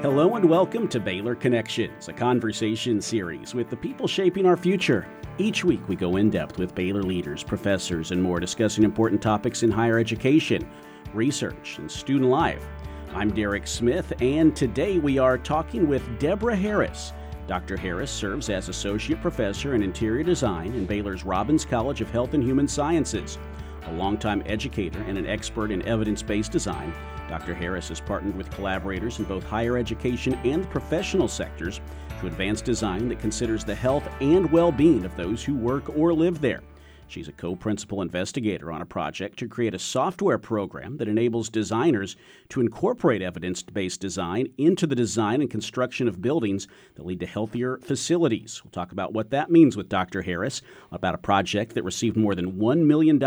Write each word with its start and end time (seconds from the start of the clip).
Hello 0.00 0.36
and 0.36 0.48
welcome 0.48 0.86
to 0.86 1.00
Baylor 1.00 1.34
Connections, 1.34 2.06
a 2.06 2.12
conversation 2.12 3.00
series 3.02 3.52
with 3.52 3.68
the 3.68 3.76
people 3.76 4.06
shaping 4.06 4.46
our 4.46 4.56
future. 4.56 5.08
Each 5.38 5.64
week 5.64 5.80
we 5.88 5.96
go 5.96 6.18
in 6.18 6.30
depth 6.30 6.56
with 6.56 6.72
Baylor 6.72 7.02
leaders, 7.02 7.42
professors, 7.42 8.12
and 8.12 8.22
more 8.22 8.38
discussing 8.38 8.84
important 8.84 9.20
topics 9.20 9.64
in 9.64 9.72
higher 9.72 9.98
education, 9.98 10.70
research, 11.12 11.78
and 11.78 11.90
student 11.90 12.30
life. 12.30 12.64
I'm 13.12 13.34
Derek 13.34 13.66
Smith, 13.66 14.12
and 14.22 14.54
today 14.54 15.00
we 15.00 15.18
are 15.18 15.36
talking 15.36 15.88
with 15.88 16.20
Debra 16.20 16.54
Harris. 16.54 17.12
Dr. 17.48 17.76
Harris 17.76 18.12
serves 18.12 18.50
as 18.50 18.68
Associate 18.68 19.20
Professor 19.20 19.74
in 19.74 19.82
Interior 19.82 20.22
Design 20.22 20.74
in 20.74 20.86
Baylor's 20.86 21.24
Robbins 21.24 21.64
College 21.64 22.02
of 22.02 22.10
Health 22.10 22.34
and 22.34 22.44
Human 22.44 22.68
Sciences. 22.68 23.36
A 23.86 23.92
longtime 23.94 24.44
educator 24.46 25.02
and 25.08 25.18
an 25.18 25.26
expert 25.26 25.72
in 25.72 25.82
evidence 25.88 26.22
based 26.22 26.52
design, 26.52 26.94
Dr. 27.28 27.54
Harris 27.54 27.88
has 27.90 28.00
partnered 28.00 28.36
with 28.36 28.50
collaborators 28.50 29.18
in 29.18 29.24
both 29.24 29.44
higher 29.44 29.76
education 29.76 30.34
and 30.44 30.68
professional 30.70 31.28
sectors 31.28 31.80
to 32.20 32.26
advance 32.26 32.60
design 32.60 33.08
that 33.08 33.20
considers 33.20 33.64
the 33.64 33.74
health 33.74 34.08
and 34.20 34.50
well 34.50 34.72
being 34.72 35.04
of 35.04 35.14
those 35.16 35.44
who 35.44 35.54
work 35.54 35.96
or 35.96 36.12
live 36.12 36.40
there. 36.40 36.62
She's 37.08 37.28
a 37.28 37.32
co 37.32 37.56
principal 37.56 38.02
investigator 38.02 38.70
on 38.70 38.82
a 38.82 38.86
project 38.86 39.38
to 39.38 39.48
create 39.48 39.74
a 39.74 39.78
software 39.78 40.38
program 40.38 40.98
that 40.98 41.08
enables 41.08 41.48
designers 41.48 42.16
to 42.50 42.60
incorporate 42.60 43.22
evidence 43.22 43.62
based 43.62 44.00
design 44.00 44.48
into 44.58 44.86
the 44.86 44.94
design 44.94 45.40
and 45.40 45.50
construction 45.50 46.06
of 46.06 46.20
buildings 46.20 46.68
that 46.96 47.06
lead 47.06 47.20
to 47.20 47.26
healthier 47.26 47.78
facilities. 47.78 48.62
We'll 48.62 48.70
talk 48.70 48.92
about 48.92 49.14
what 49.14 49.30
that 49.30 49.50
means 49.50 49.76
with 49.76 49.88
Dr. 49.88 50.22
Harris, 50.22 50.60
about 50.92 51.14
a 51.14 51.18
project 51.18 51.74
that 51.74 51.82
received 51.82 52.16
more 52.16 52.34
than 52.34 52.52
$1 52.52 52.84
million 52.84 53.18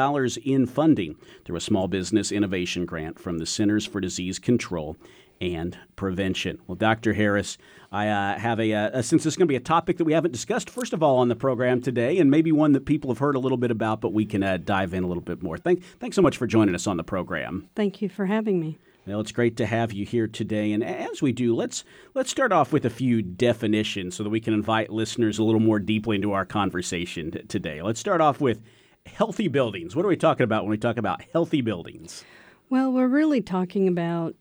in 0.45 0.66
funding 0.68 1.16
through 1.43 1.57
a 1.57 1.62
small 1.62 1.88
business 1.88 2.32
innovation 2.32 2.85
grant 2.85 3.20
from 3.20 3.40
the 3.40 3.45
Centers 3.48 3.85
for 3.88 3.99
Disease 3.99 4.38
Control 4.38 4.95
and 5.41 5.77
prevention. 5.95 6.59
Well, 6.67 6.75
Dr. 6.75 7.13
Harris, 7.13 7.57
I 7.91 8.07
uh, 8.07 8.37
have 8.39 8.59
a, 8.59 8.73
uh, 8.73 9.01
since 9.01 9.23
this 9.23 9.34
is 9.34 9.37
going 9.37 9.48
to 9.48 9.51
be 9.51 9.57
a 9.57 9.59
topic 9.59 9.98
that 9.98 10.05
we 10.05 10.13
haven't 10.13 10.31
discussed, 10.31 10.70
first 10.70 10.93
of 10.93 11.03
all, 11.03 11.17
on 11.17 11.27
the 11.27 11.35
program 11.35 11.81
today, 11.81 12.20
and 12.20 12.29
maybe 12.29 12.51
one 12.51 12.71
that 12.73 12.85
people 12.85 13.09
have 13.09 13.17
heard 13.17 13.35
a 13.35 13.39
little 13.39 13.57
bit 13.57 13.71
about, 13.71 13.99
but 13.99 14.13
we 14.13 14.25
can 14.25 14.43
uh, 14.43 14.57
dive 14.57 14.93
in 14.93 15.03
a 15.03 15.07
little 15.07 15.23
bit 15.23 15.41
more. 15.41 15.57
Thank, 15.57 15.83
thanks 15.99 16.15
so 16.15 16.21
much 16.21 16.37
for 16.37 16.48
joining 16.48 16.75
us 16.75 16.87
on 16.87 16.98
the 16.98 17.03
program. 17.03 17.67
Thank 17.75 18.01
you 18.01 18.07
for 18.07 18.27
having 18.27 18.59
me. 18.59 18.77
Well, 19.07 19.20
it's 19.20 19.31
great 19.31 19.57
to 19.57 19.65
have 19.65 19.91
you 19.91 20.05
here 20.05 20.27
today. 20.27 20.71
And 20.73 20.83
as 20.83 21.23
we 21.23 21.31
do, 21.31 21.55
let's 21.55 21.83
let's 22.13 22.29
start 22.29 22.51
off 22.51 22.71
with 22.71 22.85
a 22.85 22.89
few 22.91 23.23
definitions 23.23 24.15
so 24.15 24.21
that 24.21 24.29
we 24.29 24.39
can 24.39 24.53
invite 24.53 24.91
listeners 24.91 25.39
a 25.39 25.43
little 25.43 25.59
more 25.59 25.79
deeply 25.79 26.17
into 26.17 26.33
our 26.33 26.45
conversation 26.45 27.31
t- 27.31 27.41
today. 27.48 27.81
Let's 27.81 27.99
start 27.99 28.21
off 28.21 28.39
with 28.39 28.61
healthy 29.07 29.48
buildings. 29.48 29.95
What 29.95 30.05
are 30.05 30.07
we 30.07 30.17
talking 30.17 30.43
about 30.43 30.63
when 30.63 30.70
we 30.70 30.77
talk 30.77 30.98
about 30.98 31.23
healthy 31.33 31.61
buildings? 31.61 32.23
Well, 32.70 32.91
we're 32.93 33.07
really 33.07 33.41
talking 33.41 33.87
about 33.87 34.35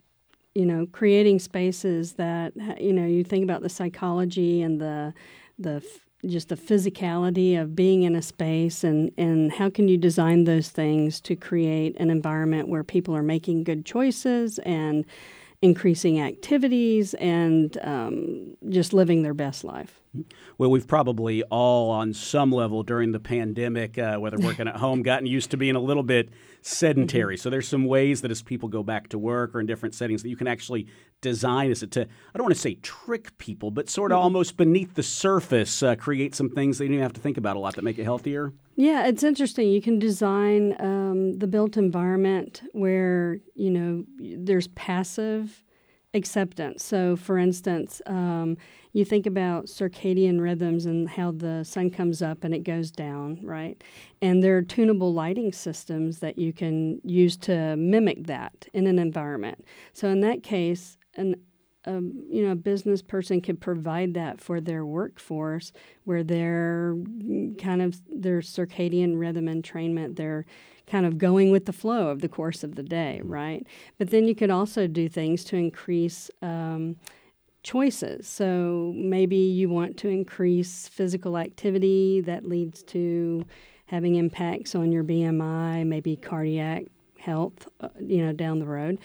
you 0.54 0.66
know, 0.66 0.86
creating 0.92 1.38
spaces 1.38 2.14
that 2.14 2.52
you 2.80 2.92
know 2.92 3.06
you 3.06 3.24
think 3.24 3.44
about 3.44 3.62
the 3.62 3.68
psychology 3.68 4.62
and 4.62 4.80
the 4.80 5.14
the 5.58 5.84
just 6.26 6.50
the 6.50 6.56
physicality 6.56 7.60
of 7.60 7.74
being 7.74 8.02
in 8.02 8.14
a 8.14 8.22
space 8.22 8.84
and 8.84 9.10
and 9.16 9.52
how 9.52 9.70
can 9.70 9.88
you 9.88 9.96
design 9.96 10.44
those 10.44 10.68
things 10.68 11.20
to 11.20 11.34
create 11.34 11.96
an 11.98 12.10
environment 12.10 12.68
where 12.68 12.84
people 12.84 13.16
are 13.16 13.22
making 13.22 13.64
good 13.64 13.86
choices 13.86 14.58
and 14.60 15.06
increasing 15.62 16.20
activities 16.20 17.14
and 17.14 17.78
um, 17.82 18.56
just 18.70 18.92
living 18.92 19.22
their 19.22 19.34
best 19.34 19.62
life. 19.62 20.00
Well, 20.58 20.70
we've 20.70 20.88
probably 20.88 21.44
all, 21.44 21.90
on 21.90 22.12
some 22.14 22.50
level 22.50 22.82
during 22.82 23.12
the 23.12 23.20
pandemic, 23.20 23.96
uh, 23.96 24.16
whether 24.16 24.38
working 24.38 24.66
at 24.66 24.76
home, 24.76 25.02
gotten 25.02 25.26
used 25.26 25.52
to 25.52 25.56
being 25.56 25.76
a 25.76 25.80
little 25.80 26.02
bit 26.02 26.30
sedentary. 26.62 27.36
Mm-hmm. 27.36 27.42
So 27.42 27.50
there's 27.50 27.68
some 27.68 27.84
ways 27.84 28.20
that 28.22 28.30
as 28.30 28.42
people 28.42 28.68
go 28.68 28.82
back 28.82 29.08
to 29.10 29.18
work 29.18 29.54
or 29.54 29.60
in 29.60 29.66
different 29.66 29.94
settings 29.94 30.22
that 30.22 30.28
you 30.28 30.36
can 30.36 30.48
actually 30.48 30.88
design 31.20 31.70
as 31.70 31.82
it 31.82 31.92
to 31.92 32.02
I 32.02 32.38
don't 32.38 32.44
want 32.44 32.54
to 32.54 32.60
say 32.60 32.74
trick 32.76 33.36
people, 33.38 33.70
but 33.70 33.88
sort 33.88 34.10
of 34.10 34.16
mm-hmm. 34.16 34.24
almost 34.24 34.56
beneath 34.56 34.94
the 34.94 35.02
surface, 35.02 35.82
uh, 35.82 35.94
create 35.94 36.34
some 36.34 36.50
things 36.50 36.78
that 36.78 36.86
you 36.86 36.92
don't 36.92 37.02
have 37.02 37.12
to 37.12 37.20
think 37.20 37.36
about 37.36 37.56
a 37.56 37.60
lot 37.60 37.76
that 37.76 37.84
make 37.84 37.98
it 37.98 38.04
healthier. 38.04 38.52
Yeah, 38.76 39.06
it's 39.06 39.22
interesting. 39.22 39.68
You 39.68 39.82
can 39.82 39.98
design 39.98 40.74
um, 40.80 41.38
the 41.38 41.46
built 41.46 41.76
environment 41.76 42.62
where 42.72 43.38
you 43.54 43.70
know 43.70 44.04
there's 44.18 44.68
passive 44.68 45.62
acceptance. 46.14 46.84
So, 46.84 47.16
for 47.16 47.38
instance, 47.38 48.02
um, 48.06 48.56
you 48.92 49.04
think 49.04 49.26
about 49.26 49.66
circadian 49.66 50.40
rhythms 50.40 50.86
and 50.86 51.08
how 51.08 51.30
the 51.30 51.64
sun 51.64 51.90
comes 51.90 52.20
up 52.22 52.42
and 52.42 52.52
it 52.52 52.64
goes 52.64 52.90
down, 52.90 53.38
right? 53.42 53.82
And 54.20 54.42
there 54.42 54.56
are 54.56 54.62
tunable 54.62 55.12
lighting 55.12 55.52
systems 55.52 56.18
that 56.18 56.38
you 56.38 56.52
can 56.52 57.00
use 57.04 57.36
to 57.38 57.76
mimic 57.76 58.26
that 58.26 58.66
in 58.72 58.86
an 58.86 58.98
environment. 58.98 59.64
So, 59.92 60.08
in 60.08 60.20
that 60.20 60.42
case, 60.42 60.98
an 61.14 61.36
you 61.86 62.44
know, 62.44 62.52
a 62.52 62.56
business 62.56 63.00
person 63.00 63.40
could 63.40 63.60
provide 63.60 64.14
that 64.14 64.40
for 64.40 64.60
their 64.60 64.84
workforce, 64.84 65.72
where 66.04 66.22
they're 66.22 66.94
kind 67.58 67.80
of 67.80 68.00
their 68.08 68.40
circadian 68.40 69.18
rhythm 69.18 69.46
entrainment, 69.46 70.16
they're 70.16 70.44
kind 70.90 71.06
of 71.06 71.18
going 71.18 71.50
with 71.50 71.66
the 71.66 71.72
flow 71.72 72.08
of 72.08 72.20
the 72.20 72.28
course 72.28 72.64
of 72.64 72.74
the 72.74 72.82
day, 72.82 73.18
mm-hmm. 73.20 73.32
right? 73.32 73.66
But 73.98 74.10
then 74.10 74.26
you 74.26 74.34
could 74.34 74.50
also 74.50 74.86
do 74.86 75.08
things 75.08 75.44
to 75.44 75.56
increase 75.56 76.30
um, 76.42 76.96
choices. 77.62 78.26
So 78.26 78.92
maybe 78.96 79.36
you 79.36 79.68
want 79.68 79.96
to 79.98 80.08
increase 80.08 80.88
physical 80.88 81.38
activity 81.38 82.20
that 82.22 82.48
leads 82.48 82.82
to 82.84 83.44
having 83.86 84.16
impacts 84.16 84.74
on 84.74 84.92
your 84.92 85.04
BMI, 85.04 85.86
maybe 85.86 86.16
cardiac 86.16 86.84
health, 87.18 87.68
uh, 87.80 87.88
you 88.00 88.24
know, 88.24 88.32
down 88.32 88.58
the 88.58 88.66
road. 88.66 88.98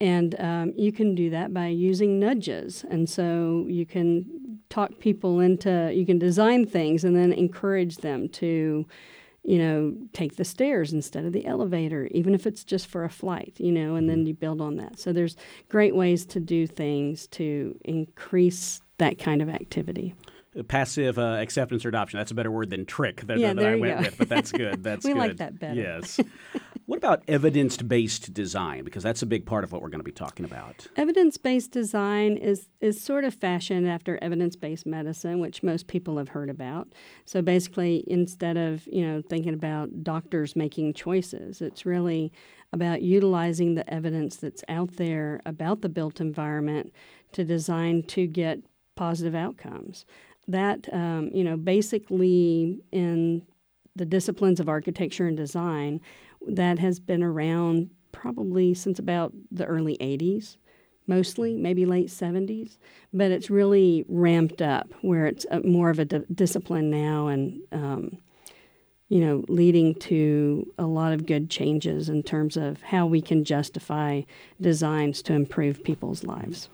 And 0.00 0.38
um, 0.40 0.72
you 0.76 0.92
can 0.92 1.14
do 1.14 1.30
that 1.30 1.54
by 1.54 1.68
using 1.68 2.18
nudges. 2.18 2.84
And 2.90 3.08
so 3.08 3.66
you 3.68 3.86
can 3.86 4.58
talk 4.68 4.98
people 4.98 5.40
into, 5.40 5.90
you 5.94 6.04
can 6.04 6.18
design 6.18 6.66
things 6.66 7.04
and 7.04 7.16
then 7.16 7.32
encourage 7.32 7.98
them 7.98 8.28
to 8.30 8.86
you 9.44 9.58
know, 9.58 9.94
take 10.12 10.36
the 10.36 10.44
stairs 10.44 10.92
instead 10.92 11.24
of 11.24 11.32
the 11.32 11.46
elevator, 11.46 12.08
even 12.12 12.34
if 12.34 12.46
it's 12.46 12.62
just 12.62 12.86
for 12.86 13.04
a 13.04 13.10
flight, 13.10 13.54
you 13.58 13.72
know, 13.72 13.96
and 13.96 14.08
then 14.08 14.18
mm-hmm. 14.18 14.28
you 14.28 14.34
build 14.34 14.60
on 14.60 14.76
that. 14.76 14.98
So 14.98 15.12
there's 15.12 15.36
great 15.68 15.96
ways 15.96 16.24
to 16.26 16.40
do 16.40 16.66
things 16.66 17.26
to 17.28 17.76
increase 17.84 18.80
that 18.98 19.18
kind 19.18 19.42
of 19.42 19.48
activity. 19.48 20.14
Passive 20.68 21.18
uh, 21.18 21.38
acceptance 21.40 21.84
or 21.84 21.88
adoption. 21.88 22.18
That's 22.18 22.30
a 22.30 22.34
better 22.34 22.50
word 22.50 22.70
than 22.70 22.84
trick 22.84 23.22
that, 23.22 23.38
yeah, 23.38 23.54
that 23.54 23.64
I 23.64 23.74
went 23.74 23.98
go. 23.98 24.04
with, 24.04 24.18
but 24.18 24.28
that's 24.28 24.52
good. 24.52 24.82
That's 24.82 25.04
we 25.04 25.12
good. 25.12 25.18
like 25.18 25.36
that 25.38 25.58
better. 25.58 25.80
Yes. 25.80 26.20
What 26.86 26.96
about 26.96 27.22
evidence 27.28 27.76
based 27.76 28.34
design? 28.34 28.84
Because 28.84 29.02
that's 29.02 29.22
a 29.22 29.26
big 29.26 29.46
part 29.46 29.64
of 29.64 29.72
what 29.72 29.82
we're 29.82 29.88
going 29.88 30.00
to 30.00 30.04
be 30.04 30.12
talking 30.12 30.44
about. 30.44 30.86
Evidence 30.96 31.36
based 31.36 31.70
design 31.70 32.36
is, 32.36 32.68
is 32.80 33.00
sort 33.00 33.24
of 33.24 33.34
fashioned 33.34 33.86
after 33.88 34.18
evidence 34.20 34.56
based 34.56 34.86
medicine, 34.86 35.38
which 35.38 35.62
most 35.62 35.86
people 35.86 36.18
have 36.18 36.28
heard 36.28 36.50
about. 36.50 36.92
So 37.24 37.40
basically, 37.40 38.04
instead 38.06 38.56
of 38.56 38.86
you 38.90 39.06
know 39.06 39.22
thinking 39.22 39.54
about 39.54 40.02
doctors 40.02 40.56
making 40.56 40.94
choices, 40.94 41.60
it's 41.60 41.86
really 41.86 42.32
about 42.72 43.02
utilizing 43.02 43.74
the 43.74 43.88
evidence 43.92 44.36
that's 44.36 44.64
out 44.68 44.96
there 44.96 45.40
about 45.46 45.82
the 45.82 45.88
built 45.88 46.20
environment 46.20 46.92
to 47.32 47.44
design 47.44 48.02
to 48.04 48.26
get 48.26 48.58
positive 48.96 49.34
outcomes. 49.34 50.04
That 50.48 50.92
um, 50.92 51.30
you 51.32 51.44
know 51.44 51.56
basically 51.56 52.80
in 52.90 53.46
the 53.94 54.06
disciplines 54.06 54.58
of 54.58 54.68
architecture 54.68 55.26
and 55.26 55.36
design 55.36 56.00
that 56.48 56.78
has 56.78 57.00
been 57.00 57.22
around 57.22 57.90
probably 58.12 58.74
since 58.74 58.98
about 58.98 59.32
the 59.50 59.64
early 59.64 59.96
80s, 59.98 60.56
mostly, 61.06 61.56
maybe 61.56 61.84
late 61.86 62.08
70s. 62.08 62.78
But 63.12 63.30
it's 63.30 63.50
really 63.50 64.04
ramped 64.08 64.62
up 64.62 64.92
where 65.00 65.26
it's 65.26 65.46
a, 65.50 65.60
more 65.60 65.90
of 65.90 65.98
a 65.98 66.04
di- 66.04 66.24
discipline 66.32 66.90
now 66.90 67.28
and, 67.28 67.60
um, 67.72 68.18
you 69.08 69.20
know, 69.20 69.44
leading 69.48 69.94
to 69.96 70.72
a 70.78 70.86
lot 70.86 71.12
of 71.12 71.26
good 71.26 71.50
changes 71.50 72.08
in 72.08 72.22
terms 72.22 72.56
of 72.56 72.80
how 72.82 73.06
we 73.06 73.20
can 73.20 73.44
justify 73.44 74.22
designs 74.60 75.22
to 75.22 75.34
improve 75.34 75.82
people's 75.84 76.24
lives. 76.24 76.68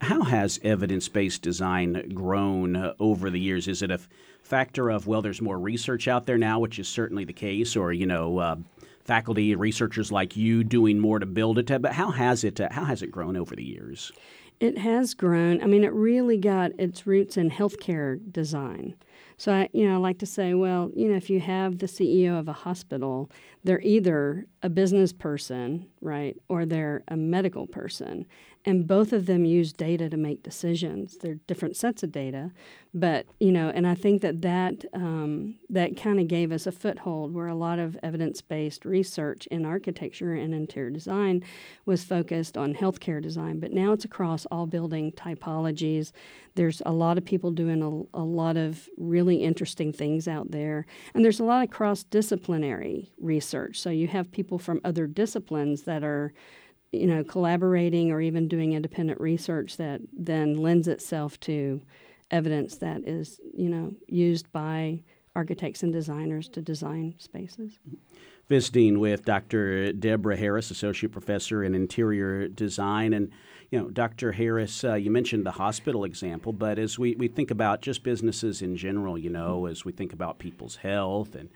How 0.00 0.22
has 0.22 0.58
evidence 0.62 1.08
based 1.08 1.42
design 1.42 2.10
grown 2.14 2.74
uh, 2.74 2.94
over 2.98 3.28
the 3.28 3.40
years? 3.40 3.68
Is 3.68 3.82
it 3.82 3.90
a 3.90 3.94
f- 3.94 4.08
factor 4.42 4.88
of, 4.88 5.06
well, 5.06 5.20
there's 5.20 5.42
more 5.42 5.58
research 5.58 6.08
out 6.08 6.24
there 6.24 6.38
now, 6.38 6.58
which 6.58 6.78
is 6.78 6.88
certainly 6.88 7.24
the 7.24 7.34
case, 7.34 7.76
or, 7.76 7.92
you 7.92 8.06
know, 8.06 8.38
uh, 8.38 8.56
faculty 9.04 9.54
researchers 9.54 10.10
like 10.10 10.36
you 10.36 10.64
doing 10.64 10.98
more 10.98 11.18
to 11.18 11.26
build 11.26 11.58
it. 11.58 11.82
But 11.82 11.92
how 11.92 12.10
has 12.10 12.44
it 12.44 12.60
uh, 12.60 12.68
how 12.70 12.84
has 12.84 13.02
it 13.02 13.10
grown 13.10 13.36
over 13.36 13.54
the 13.54 13.64
years? 13.64 14.12
It 14.60 14.78
has 14.78 15.14
grown. 15.14 15.62
I 15.62 15.66
mean, 15.66 15.84
it 15.84 15.92
really 15.92 16.38
got 16.38 16.72
its 16.78 17.06
roots 17.06 17.36
in 17.36 17.50
healthcare 17.50 18.20
design. 18.32 18.94
So 19.36 19.52
I, 19.52 19.68
you 19.72 19.86
know, 19.86 19.94
I 19.94 19.98
like 19.98 20.18
to 20.18 20.26
say, 20.26 20.54
well, 20.54 20.90
you 20.94 21.08
know, 21.08 21.16
if 21.16 21.28
you 21.28 21.40
have 21.40 21.78
the 21.78 21.86
CEO 21.86 22.38
of 22.38 22.48
a 22.48 22.52
hospital, 22.52 23.30
they're 23.64 23.80
either 23.80 24.46
a 24.62 24.68
business 24.68 25.12
person, 25.12 25.86
right, 26.00 26.36
or 26.48 26.64
they're 26.64 27.02
a 27.08 27.16
medical 27.16 27.66
person, 27.66 28.26
and 28.66 28.86
both 28.86 29.12
of 29.12 29.26
them 29.26 29.44
use 29.44 29.72
data 29.72 30.08
to 30.08 30.16
make 30.16 30.42
decisions. 30.42 31.18
They're 31.18 31.34
different 31.46 31.76
sets 31.76 32.02
of 32.02 32.12
data, 32.12 32.50
but 32.94 33.26
you 33.38 33.52
know, 33.52 33.68
and 33.74 33.86
I 33.86 33.94
think 33.94 34.22
that 34.22 34.40
that 34.42 34.84
um, 34.94 35.56
that 35.68 35.96
kind 35.96 36.18
of 36.20 36.28
gave 36.28 36.52
us 36.52 36.66
a 36.66 36.72
foothold 36.72 37.34
where 37.34 37.48
a 37.48 37.54
lot 37.54 37.78
of 37.78 37.98
evidence-based 38.02 38.84
research 38.84 39.46
in 39.48 39.66
architecture 39.66 40.34
and 40.34 40.54
interior 40.54 40.90
design 40.90 41.44
was 41.84 42.04
focused 42.04 42.56
on 42.56 42.74
healthcare 42.74 43.20
design. 43.20 43.60
But 43.60 43.72
now 43.72 43.92
it's 43.92 44.04
across 44.04 44.46
all 44.46 44.66
building 44.66 45.12
typologies. 45.12 46.12
There's 46.54 46.80
a 46.86 46.92
lot 46.92 47.18
of 47.18 47.24
people 47.24 47.50
doing 47.50 47.82
a, 47.82 48.18
a 48.18 48.22
lot 48.24 48.56
of 48.56 48.88
really 48.96 49.42
interesting 49.42 49.92
things 49.92 50.28
out 50.28 50.52
there, 50.52 50.86
and 51.12 51.24
there's 51.24 51.40
a 51.40 51.44
lot 51.44 51.64
of 51.64 51.70
cross-disciplinary 51.70 53.12
research. 53.18 53.80
So 53.80 53.90
you 53.90 54.06
have 54.08 54.30
people 54.30 54.58
from 54.58 54.80
other 54.84 55.06
disciplines 55.06 55.82
that 55.82 56.04
are 56.04 56.32
you 56.94 57.06
know, 57.06 57.24
collaborating 57.24 58.10
or 58.10 58.20
even 58.20 58.48
doing 58.48 58.72
independent 58.72 59.20
research 59.20 59.76
that 59.76 60.00
then 60.12 60.56
lends 60.56 60.88
itself 60.88 61.38
to 61.40 61.80
evidence 62.30 62.76
that 62.78 63.06
is, 63.06 63.40
you 63.56 63.68
know, 63.68 63.92
used 64.08 64.50
by 64.52 65.00
architects 65.36 65.82
and 65.82 65.92
designers 65.92 66.48
to 66.48 66.62
design 66.62 67.14
spaces. 67.18 67.78
Visiting 68.48 69.00
with 69.00 69.24
Dr. 69.24 69.92
Debra 69.92 70.36
Harris, 70.36 70.70
Associate 70.70 71.10
Professor 71.10 71.64
in 71.64 71.74
Interior 71.74 72.46
Design. 72.48 73.14
And, 73.14 73.30
you 73.70 73.78
know, 73.78 73.88
Dr. 73.88 74.32
Harris, 74.32 74.84
uh, 74.84 74.94
you 74.94 75.10
mentioned 75.10 75.46
the 75.46 75.52
hospital 75.52 76.04
example, 76.04 76.52
but 76.52 76.78
as 76.78 76.98
we, 76.98 77.14
we 77.16 77.28
think 77.28 77.50
about 77.50 77.80
just 77.80 78.02
businesses 78.02 78.62
in 78.62 78.76
general, 78.76 79.16
you 79.16 79.30
know, 79.30 79.66
as 79.66 79.84
we 79.84 79.92
think 79.92 80.12
about 80.12 80.38
people's 80.38 80.76
health 80.76 81.34
and 81.34 81.48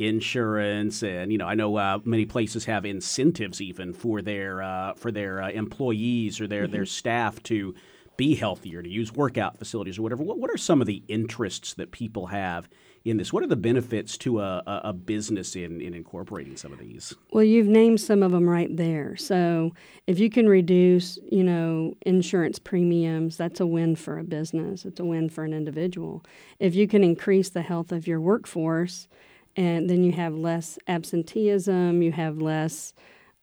insurance, 0.00 1.02
and 1.02 1.30
you 1.30 1.38
know, 1.38 1.46
I 1.46 1.54
know 1.54 1.76
uh, 1.76 1.98
many 2.04 2.24
places 2.24 2.64
have 2.64 2.84
incentives 2.84 3.60
even 3.60 3.92
for 3.92 4.22
their 4.22 4.62
uh, 4.62 4.94
for 4.94 5.12
their 5.12 5.42
uh, 5.42 5.50
employees 5.50 6.40
or 6.40 6.46
their 6.46 6.64
mm-hmm. 6.64 6.72
their 6.72 6.86
staff 6.86 7.42
to 7.44 7.74
be 8.16 8.34
healthier, 8.34 8.82
to 8.82 8.88
use 8.88 9.12
workout 9.12 9.58
facilities 9.58 9.98
or 9.98 10.02
whatever. 10.02 10.22
What, 10.22 10.38
what 10.38 10.50
are 10.50 10.58
some 10.58 10.82
of 10.82 10.86
the 10.86 11.02
interests 11.08 11.72
that 11.74 11.90
people 11.90 12.26
have 12.26 12.68
in 13.02 13.16
this? 13.16 13.32
What 13.32 13.42
are 13.42 13.46
the 13.46 13.56
benefits 13.56 14.18
to 14.18 14.40
a, 14.40 14.62
a, 14.66 14.80
a 14.84 14.92
business 14.92 15.56
in, 15.56 15.80
in 15.80 15.94
incorporating 15.94 16.56
some 16.56 16.70
of 16.70 16.78
these? 16.78 17.14
Well, 17.32 17.44
you've 17.44 17.66
named 17.66 17.98
some 17.98 18.22
of 18.22 18.32
them 18.32 18.46
right 18.46 18.76
there. 18.76 19.16
So 19.16 19.72
if 20.06 20.18
you 20.18 20.28
can 20.28 20.48
reduce, 20.48 21.18
you 21.30 21.42
know, 21.42 21.94
insurance 22.02 22.58
premiums, 22.58 23.38
that's 23.38 23.58
a 23.58 23.66
win 23.66 23.96
for 23.96 24.18
a 24.18 24.24
business. 24.24 24.84
It's 24.84 25.00
a 25.00 25.04
win 25.04 25.30
for 25.30 25.44
an 25.44 25.54
individual. 25.54 26.22
If 26.58 26.74
you 26.74 26.86
can 26.86 27.02
increase 27.02 27.48
the 27.48 27.62
health 27.62 27.90
of 27.90 28.06
your 28.06 28.20
workforce, 28.20 29.08
and 29.56 29.90
then 29.90 30.04
you 30.04 30.12
have 30.12 30.34
less 30.34 30.78
absenteeism, 30.86 32.02
you 32.02 32.12
have 32.12 32.38
less, 32.38 32.92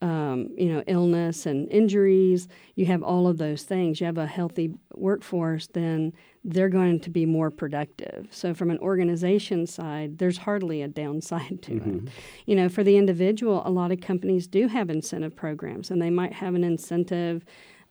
um, 0.01 0.49
you 0.55 0.71
know, 0.71 0.83
illness 0.87 1.45
and 1.45 1.69
injuries. 1.71 2.47
You 2.75 2.85
have 2.85 3.03
all 3.03 3.27
of 3.27 3.37
those 3.37 3.63
things. 3.63 3.99
You 3.99 4.05
have 4.05 4.17
a 4.17 4.27
healthy 4.27 4.73
workforce, 4.93 5.67
then 5.67 6.13
they're 6.43 6.69
going 6.69 6.99
to 7.01 7.09
be 7.09 7.25
more 7.25 7.51
productive. 7.51 8.27
So, 8.31 8.53
from 8.53 8.71
an 8.71 8.79
organization 8.79 9.67
side, 9.67 10.17
there's 10.17 10.37
hardly 10.37 10.81
a 10.81 10.87
downside 10.87 11.61
to 11.63 11.71
mm-hmm. 11.71 12.07
it. 12.07 12.13
You 12.45 12.55
know, 12.55 12.69
for 12.69 12.83
the 12.83 12.97
individual, 12.97 13.61
a 13.65 13.71
lot 13.71 13.91
of 13.91 13.99
companies 13.99 14.47
do 14.47 14.67
have 14.67 14.89
incentive 14.89 15.35
programs, 15.35 15.91
and 15.91 16.01
they 16.01 16.09
might 16.09 16.33
have 16.33 16.55
an 16.55 16.63
incentive, 16.63 17.43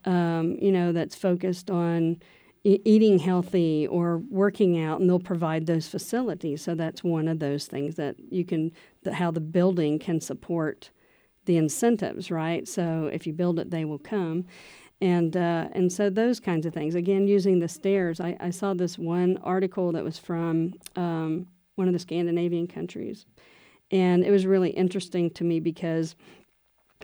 um, 0.04 0.56
you 0.60 0.72
know, 0.72 0.92
that's 0.92 1.14
focused 1.14 1.70
on 1.70 2.16
eating 2.66 3.18
healthy 3.18 3.86
or 3.86 4.18
working 4.18 4.82
out, 4.82 5.00
and 5.00 5.08
they'll 5.08 5.20
provide 5.20 5.66
those 5.66 5.86
facilities. 5.86 6.62
So 6.62 6.74
that's 6.74 7.04
one 7.04 7.28
of 7.28 7.38
those 7.38 7.66
things 7.66 7.94
that 7.94 8.16
you 8.30 8.44
can, 8.44 8.72
how 9.12 9.30
the 9.30 9.40
building 9.40 9.98
can 9.98 10.20
support 10.20 10.90
the 11.44 11.56
incentives, 11.56 12.30
right? 12.30 12.66
So 12.66 13.08
if 13.12 13.26
you 13.26 13.32
build 13.32 13.60
it, 13.60 13.70
they 13.70 13.84
will 13.84 14.00
come. 14.00 14.46
And, 15.00 15.36
uh, 15.36 15.68
and 15.72 15.92
so 15.92 16.10
those 16.10 16.40
kinds 16.40 16.66
of 16.66 16.74
things. 16.74 16.96
Again, 16.96 17.28
using 17.28 17.60
the 17.60 17.68
stairs, 17.68 18.20
I, 18.20 18.36
I 18.40 18.50
saw 18.50 18.74
this 18.74 18.98
one 18.98 19.38
article 19.44 19.92
that 19.92 20.02
was 20.02 20.18
from 20.18 20.74
um, 20.96 21.46
one 21.76 21.86
of 21.86 21.92
the 21.92 22.00
Scandinavian 22.00 22.66
countries. 22.66 23.26
And 23.92 24.24
it 24.24 24.32
was 24.32 24.44
really 24.44 24.70
interesting 24.70 25.30
to 25.30 25.44
me 25.44 25.60
because 25.60 26.16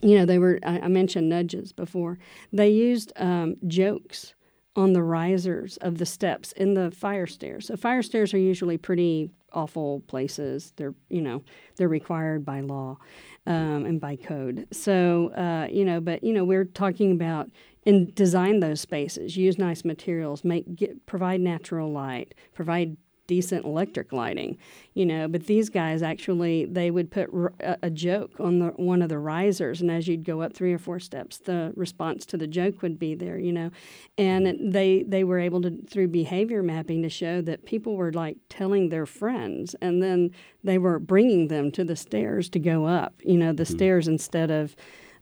you 0.03 0.19
know, 0.19 0.25
they 0.25 0.39
were, 0.39 0.59
I, 0.65 0.81
I 0.81 0.89
mentioned 0.89 1.29
nudges 1.29 1.73
before. 1.73 2.19
They 2.53 2.71
used 2.71 3.13
um, 3.17 3.57
jokes 3.69 4.35
on 4.75 4.93
the 4.93 5.03
risers 5.03 5.77
of 5.79 5.99
the 5.99 6.07
steps 6.07 6.53
in 6.53 6.75
the 6.75 6.91
fire 6.91 7.27
stairs. 7.27 7.67
So 7.67 7.77
fire 7.77 8.03
stairs 8.03 8.33
are 8.33 8.39
usually 8.39 8.79
pretty 8.79 9.31
awful 9.53 10.01
places. 10.07 10.73
They're 10.77 10.95
you 11.09 11.21
know 11.21 11.43
they're 11.77 11.89
required 11.89 12.45
by 12.45 12.61
law 12.61 12.99
um, 13.47 13.85
and 13.85 14.01
by 14.01 14.17
code. 14.17 14.67
So 14.73 15.31
uh, 15.35 15.69
you 15.71 15.85
know, 15.85 16.01
but 16.01 16.25
you 16.25 16.33
know 16.33 16.45
we're 16.45 16.65
talking 16.65 17.13
about 17.13 17.51
and 17.85 18.15
design 18.15 18.61
those 18.61 18.81
spaces, 18.81 19.37
use 19.37 19.59
nice 19.59 19.85
materials, 19.85 20.45
make 20.45 20.77
get, 20.77 21.05
provide 21.07 21.41
natural 21.41 21.91
light, 21.91 22.35
provide 22.55 22.97
decent 23.33 23.65
electric 23.65 24.13
lighting, 24.13 24.59
you 24.93 25.07
know. 25.07 25.27
But 25.27 25.47
these 25.47 25.71
guys 25.71 26.03
actually 26.03 26.67
they 26.67 26.91
would 26.91 27.11
put 27.11 27.31
r- 27.33 27.55
a, 27.61 27.89
joke 27.89 28.39
on 28.39 28.59
the 28.59 28.67
one 28.77 29.01
of 29.01 29.09
the 29.09 29.19
risers, 29.19 29.81
and 29.81 29.91
as 29.91 30.07
you'd 30.07 30.23
go 30.23 30.43
up 30.43 30.53
three 30.53 30.75
or 30.75 30.79
four 30.79 31.01
steps, 31.01 31.39
the 31.39 31.73
response 31.75 32.27
to 32.27 32.37
the 32.37 32.47
joke 32.47 32.83
would 32.83 32.99
be 32.99 33.15
there, 33.15 33.39
you 33.39 33.53
know. 33.53 33.71
And 34.19 34.75
they 34.75 35.03
they 35.05 35.25
were 35.25 35.39
able 35.39 35.63
to 35.63 35.71
through 35.89 36.09
behavior 36.09 36.63
mapping 36.63 37.01
to 37.05 37.09
show 37.09 37.41
that 37.41 37.65
people 37.65 37.97
were 37.97 38.13
like 38.13 38.37
telling 38.51 38.91
their 38.91 39.07
friends, 39.07 39.75
and 39.81 40.03
then 40.03 40.31
they 40.63 40.77
were 40.77 40.99
bringing 40.99 41.49
them 41.49 41.71
to 41.73 41.85
the 41.85 41.97
stairs 41.97 42.51
to 42.51 42.59
go 42.59 42.85
up, 42.85 43.15
you 43.25 43.39
know, 43.39 43.55
the 43.55 43.63
mm-hmm. 43.63 43.77
stairs 43.77 44.09
instead 44.09 44.51
of. 44.51 44.77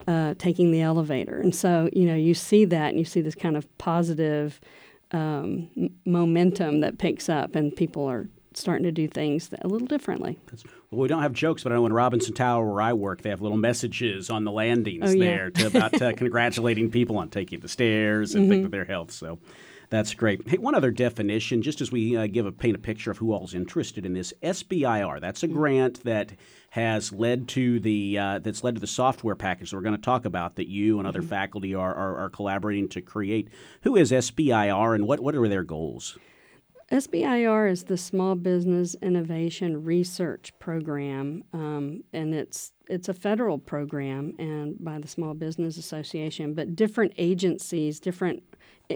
Uh, 0.08 0.32
taking 0.38 0.70
the 0.70 0.80
elevator. 0.80 1.38
And 1.40 1.54
so, 1.54 1.90
you 1.92 2.06
know, 2.06 2.14
you 2.14 2.32
see 2.32 2.64
that 2.64 2.88
and 2.88 2.98
you 2.98 3.04
see 3.04 3.20
this 3.20 3.34
kind 3.34 3.54
of 3.54 3.66
positive 3.76 4.58
um, 5.12 5.68
momentum 6.04 6.80
that 6.80 6.98
picks 6.98 7.28
up, 7.28 7.54
and 7.54 7.74
people 7.74 8.04
are 8.06 8.28
starting 8.54 8.84
to 8.84 8.92
do 8.92 9.06
things 9.06 9.50
a 9.60 9.68
little 9.68 9.86
differently. 9.86 10.38
well, 10.90 11.00
we 11.02 11.08
don't 11.08 11.22
have 11.22 11.32
jokes, 11.32 11.62
but 11.62 11.72
I 11.72 11.76
know 11.76 11.86
in 11.86 11.92
Robinson 11.92 12.34
Tower, 12.34 12.72
where 12.72 12.82
I 12.82 12.92
work, 12.92 13.22
they 13.22 13.30
have 13.30 13.40
little 13.40 13.56
messages 13.56 14.28
on 14.30 14.44
the 14.44 14.50
landings 14.50 15.10
oh, 15.10 15.12
yeah. 15.12 15.24
there 15.24 15.50
to, 15.50 15.66
about 15.68 16.02
uh, 16.02 16.12
congratulating 16.16 16.90
people 16.90 17.18
on 17.18 17.28
taking 17.28 17.60
the 17.60 17.68
stairs 17.68 18.34
and 18.34 18.44
mm-hmm. 18.44 18.50
thinking 18.50 18.64
of 18.66 18.70
their 18.72 18.84
health. 18.84 19.12
So 19.12 19.38
that's 19.90 20.14
great. 20.14 20.48
Hey, 20.48 20.56
one 20.56 20.76
other 20.76 20.92
definition, 20.92 21.62
just 21.62 21.80
as 21.80 21.90
we 21.90 22.16
uh, 22.16 22.28
give 22.28 22.46
a 22.46 22.52
paint 22.52 22.76
a 22.76 22.78
picture 22.78 23.10
of 23.10 23.18
who 23.18 23.32
all's 23.32 23.54
interested 23.54 24.06
in 24.06 24.14
this, 24.14 24.32
SBIR. 24.40 25.20
That's 25.20 25.42
a 25.42 25.48
mm-hmm. 25.48 25.56
grant 25.56 26.04
that 26.04 26.32
has 26.70 27.12
led 27.12 27.48
to 27.48 27.80
the 27.80 28.16
uh, 28.16 28.38
that's 28.38 28.62
led 28.62 28.76
to 28.76 28.80
the 28.80 28.86
software 28.86 29.34
package 29.34 29.70
that 29.70 29.76
we're 29.76 29.82
going 29.82 29.96
to 29.96 30.00
talk 30.00 30.24
about 30.24 30.54
that 30.56 30.68
you 30.68 31.00
and 31.00 31.08
other 31.08 31.18
mm-hmm. 31.18 31.28
faculty 31.28 31.74
are, 31.74 31.92
are, 31.92 32.16
are 32.18 32.30
collaborating 32.30 32.88
to 32.90 33.02
create. 33.02 33.48
Who 33.82 33.96
is 33.96 34.12
SBIR 34.12 34.94
and 34.94 35.08
what 35.08 35.18
what 35.18 35.34
are 35.34 35.48
their 35.48 35.64
goals? 35.64 36.16
SBIR 36.92 37.70
is 37.70 37.84
the 37.84 37.96
Small 37.96 38.34
Business 38.34 38.96
Innovation 39.00 39.84
Research 39.84 40.52
Program, 40.58 41.44
um, 41.52 42.02
and 42.12 42.34
it's 42.34 42.72
it's 42.88 43.08
a 43.08 43.14
federal 43.14 43.58
program 43.58 44.34
and 44.38 44.76
by 44.78 44.98
the 44.98 45.08
Small 45.08 45.34
Business 45.34 45.76
Association. 45.76 46.54
But 46.54 46.76
different 46.76 47.12
agencies, 47.16 47.98
different 47.98 48.42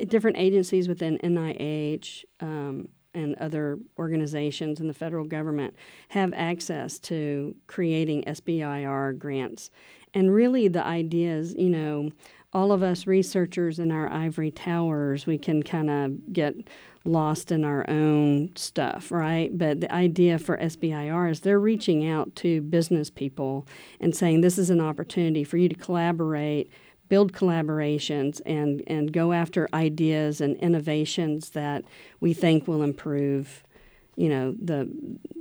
different 0.09 0.37
agencies 0.37 0.89
within 0.89 1.19
NIH, 1.19 2.25
um, 2.41 2.89
and 3.15 3.37
other 3.37 3.79
organizations 3.99 4.81
in 4.81 4.89
the 4.89 4.95
federal 4.95 5.25
government 5.25 5.75
have 6.09 6.33
access 6.35 6.99
to 6.99 7.55
creating 7.67 8.25
SBIR 8.25 9.17
grants. 9.19 9.71
And 10.13 10.33
really, 10.33 10.69
the 10.69 10.85
idea 10.85 11.37
is, 11.37 11.55
you 11.55 11.71
know, 11.71 12.11
all 12.53 12.71
of 12.71 12.83
us 12.83 13.07
researchers 13.07 13.79
in 13.79 13.91
our 13.91 14.13
ivory 14.13 14.51
towers, 14.51 15.27
we 15.27 15.39
can 15.39 15.63
kind 15.63 15.91
of 15.91 16.33
get 16.33 16.55
lost 17.05 17.51
in 17.51 17.65
our 17.65 17.89
own 17.91 18.51
stuff, 18.55 19.11
right? 19.11 19.57
But 19.57 19.81
the 19.81 19.93
idea 19.93 20.39
for 20.39 20.57
SBIR 20.57 21.31
is 21.31 21.41
they're 21.41 21.59
reaching 21.61 22.09
out 22.09 22.35
to 22.37 22.63
business 22.63 23.11
people 23.11 23.67
and 24.01 24.15
saying 24.15 24.41
this 24.41 24.57
is 24.57 24.71
an 24.71 24.81
opportunity 24.81 25.45
for 25.45 25.57
you 25.57 25.69
to 25.69 25.75
collaborate 25.75 26.71
build 27.09 27.33
collaborations 27.33 28.41
and, 28.47 28.83
and 28.87 29.13
go 29.13 29.33
after 29.33 29.69
ideas 29.75 30.41
and 30.41 30.57
innovations 30.57 31.51
that 31.51 31.85
we 32.21 32.33
think 32.33 32.67
will 32.67 32.83
improve 32.83 33.65
you 34.17 34.29
know 34.29 34.55
the 34.63 34.89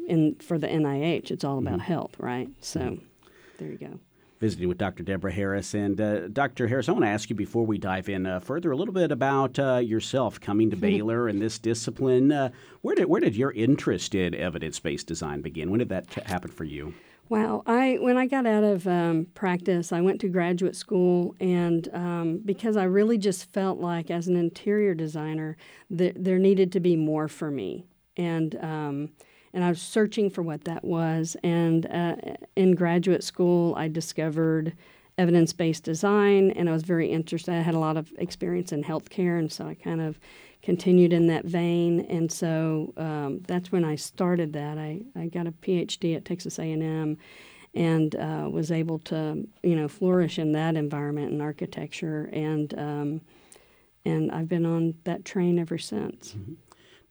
in 0.07 0.35
for 0.35 0.57
the 0.57 0.67
NIH 0.67 1.29
it's 1.29 1.43
all 1.43 1.59
about 1.59 1.73
mm-hmm. 1.79 1.93
health 1.93 2.15
right? 2.19 2.49
So 2.59 2.97
there 3.59 3.69
you 3.69 3.77
go 3.77 3.99
visiting 4.43 4.67
with 4.67 4.77
Dr. 4.77 5.03
Debra 5.03 5.31
Harris. 5.31 5.73
And 5.73 6.01
uh, 6.01 6.27
Dr. 6.27 6.67
Harris, 6.67 6.89
I 6.89 6.91
want 6.91 7.05
to 7.05 7.09
ask 7.09 7.29
you 7.29 7.35
before 7.35 7.65
we 7.65 7.77
dive 7.77 8.09
in 8.09 8.25
uh, 8.25 8.41
further 8.41 8.73
a 8.73 8.75
little 8.75 8.93
bit 8.93 9.09
about 9.09 9.57
uh, 9.57 9.77
yourself 9.77 10.37
coming 10.41 10.69
to 10.71 10.75
Baylor 10.87 11.29
and 11.29 11.41
this 11.41 11.57
discipline. 11.57 12.29
Uh, 12.29 12.49
where 12.81 12.93
did 12.93 13.05
where 13.05 13.21
did 13.21 13.37
your 13.37 13.53
interest 13.53 14.13
in 14.13 14.35
evidence 14.35 14.81
based 14.81 15.07
design 15.07 15.41
begin? 15.41 15.71
When 15.71 15.79
did 15.79 15.87
that 15.87 16.11
happen 16.25 16.51
for 16.51 16.65
you? 16.65 16.93
Wow, 17.29 17.63
I 17.65 17.99
when 18.01 18.17
I 18.17 18.25
got 18.27 18.45
out 18.45 18.65
of 18.65 18.85
um, 18.85 19.27
practice, 19.33 19.93
I 19.93 20.01
went 20.01 20.19
to 20.21 20.27
graduate 20.27 20.75
school, 20.75 21.35
and 21.39 21.87
um, 21.93 22.41
because 22.43 22.75
I 22.75 22.83
really 22.83 23.17
just 23.17 23.45
felt 23.53 23.79
like, 23.79 24.11
as 24.11 24.27
an 24.27 24.35
interior 24.35 24.93
designer, 24.93 25.55
that 25.89 26.21
there 26.21 26.37
needed 26.37 26.73
to 26.73 26.81
be 26.81 26.97
more 26.97 27.29
for 27.29 27.49
me. 27.49 27.85
and 28.17 28.55
um, 28.61 29.09
and 29.53 29.63
I 29.63 29.69
was 29.69 29.81
searching 29.81 30.29
for 30.29 30.41
what 30.41 30.63
that 30.65 30.83
was. 30.83 31.37
And 31.43 31.85
uh, 31.85 32.15
in 32.55 32.75
graduate 32.75 33.23
school, 33.23 33.75
I 33.75 33.87
discovered 33.87 34.75
evidence 35.17 35.53
based 35.53 35.83
design, 35.83 36.51
and 36.51 36.67
I 36.67 36.71
was 36.71 36.83
very 36.83 37.07
interested. 37.07 37.53
I 37.53 37.61
had 37.61 37.75
a 37.75 37.79
lot 37.79 37.97
of 37.97 38.11
experience 38.17 38.71
in 38.71 38.83
healthcare, 38.83 39.37
and 39.37 39.51
so 39.51 39.67
I 39.67 39.75
kind 39.75 40.01
of 40.01 40.19
continued 40.63 41.13
in 41.13 41.27
that 41.27 41.45
vein. 41.45 42.01
And 42.09 42.31
so 42.31 42.93
um, 42.97 43.41
that's 43.47 43.71
when 43.71 43.83
I 43.83 43.95
started 43.95 44.53
that. 44.53 44.77
I, 44.77 45.01
I 45.15 45.27
got 45.27 45.45
a 45.45 45.51
PhD 45.51 46.15
at 46.15 46.25
Texas 46.25 46.57
A&M 46.57 47.17
and 47.75 48.15
uh, 48.15 48.47
was 48.49 48.71
able 48.71 48.99
to, 48.99 49.47
you 49.61 49.75
know, 49.75 49.87
flourish 49.87 50.39
in 50.39 50.53
that 50.53 50.75
environment 50.75 51.33
in 51.33 51.41
architecture. 51.41 52.29
And 52.31 52.73
um, 52.79 53.21
and 54.05 54.31
I've 54.31 54.49
been 54.49 54.65
on 54.65 54.95
that 55.05 55.25
train 55.25 55.59
ever 55.59 55.77
since. 55.77 56.31
Mm-hmm. 56.31 56.53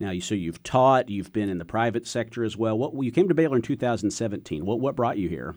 Now, 0.00 0.10
you 0.10 0.20
so 0.20 0.34
you've 0.34 0.62
taught, 0.62 1.08
you've 1.08 1.32
been 1.32 1.48
in 1.48 1.58
the 1.58 1.64
private 1.64 2.06
sector 2.06 2.44
as 2.44 2.56
well. 2.56 2.76
What 2.76 2.92
you 3.04 3.12
came 3.12 3.28
to 3.28 3.34
Baylor 3.34 3.56
in 3.56 3.62
2017. 3.62 4.64
What 4.64 4.80
what 4.80 4.96
brought 4.96 5.18
you 5.18 5.28
here? 5.28 5.54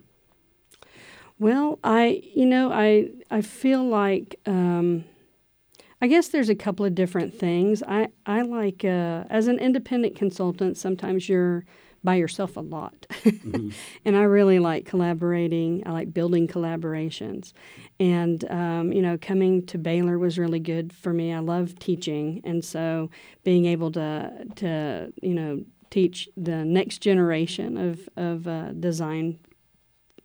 Well, 1.40 1.80
I 1.84 2.22
you 2.34 2.46
know 2.46 2.72
I 2.72 3.10
I 3.32 3.42
feel 3.42 3.84
like 3.84 4.40
um, 4.46 5.04
I 6.02 6.08
guess 6.08 6.28
there's 6.28 6.50
a 6.50 6.56
couple 6.56 6.86
of 6.86 6.96
different 6.96 7.34
things. 7.34 7.82
I 7.84 8.10
I 8.26 8.42
like 8.42 8.86
uh, 8.86 9.24
as 9.30 9.48
an 9.48 9.60
independent 9.60 10.16
consultant. 10.16 10.78
Sometimes 10.78 11.28
you're 11.28 11.66
by 12.06 12.16
yourself 12.16 12.56
a 12.56 12.62
lot, 12.62 13.08
mm-hmm. 13.10 13.70
and 14.06 14.16
I 14.16 14.22
really 14.24 14.60
like 14.60 14.86
collaborating. 14.86 15.84
I 15.86 15.92
like 15.92 16.14
building 16.14 16.48
collaborations, 16.48 17.52
and 18.00 18.50
um, 18.50 18.94
you 18.94 19.02
know, 19.02 19.18
coming 19.20 19.66
to 19.68 19.78
Baylor 19.78 20.18
was 20.18 20.40
really 20.40 20.60
good 20.60 20.94
for 20.94 21.12
me. 21.12 21.34
I 21.34 21.40
love 21.40 21.78
teaching, 21.80 22.42
and 22.44 22.64
so 22.64 23.10
being 23.44 23.66
able 23.66 23.92
to 23.94 24.46
to 24.56 25.12
you 25.22 25.34
know 25.34 25.66
teach 25.90 26.30
the 26.38 26.64
next 26.64 27.00
generation 27.00 27.78
of 27.78 28.08
of 28.16 28.48
uh, 28.48 28.72
design 28.74 29.40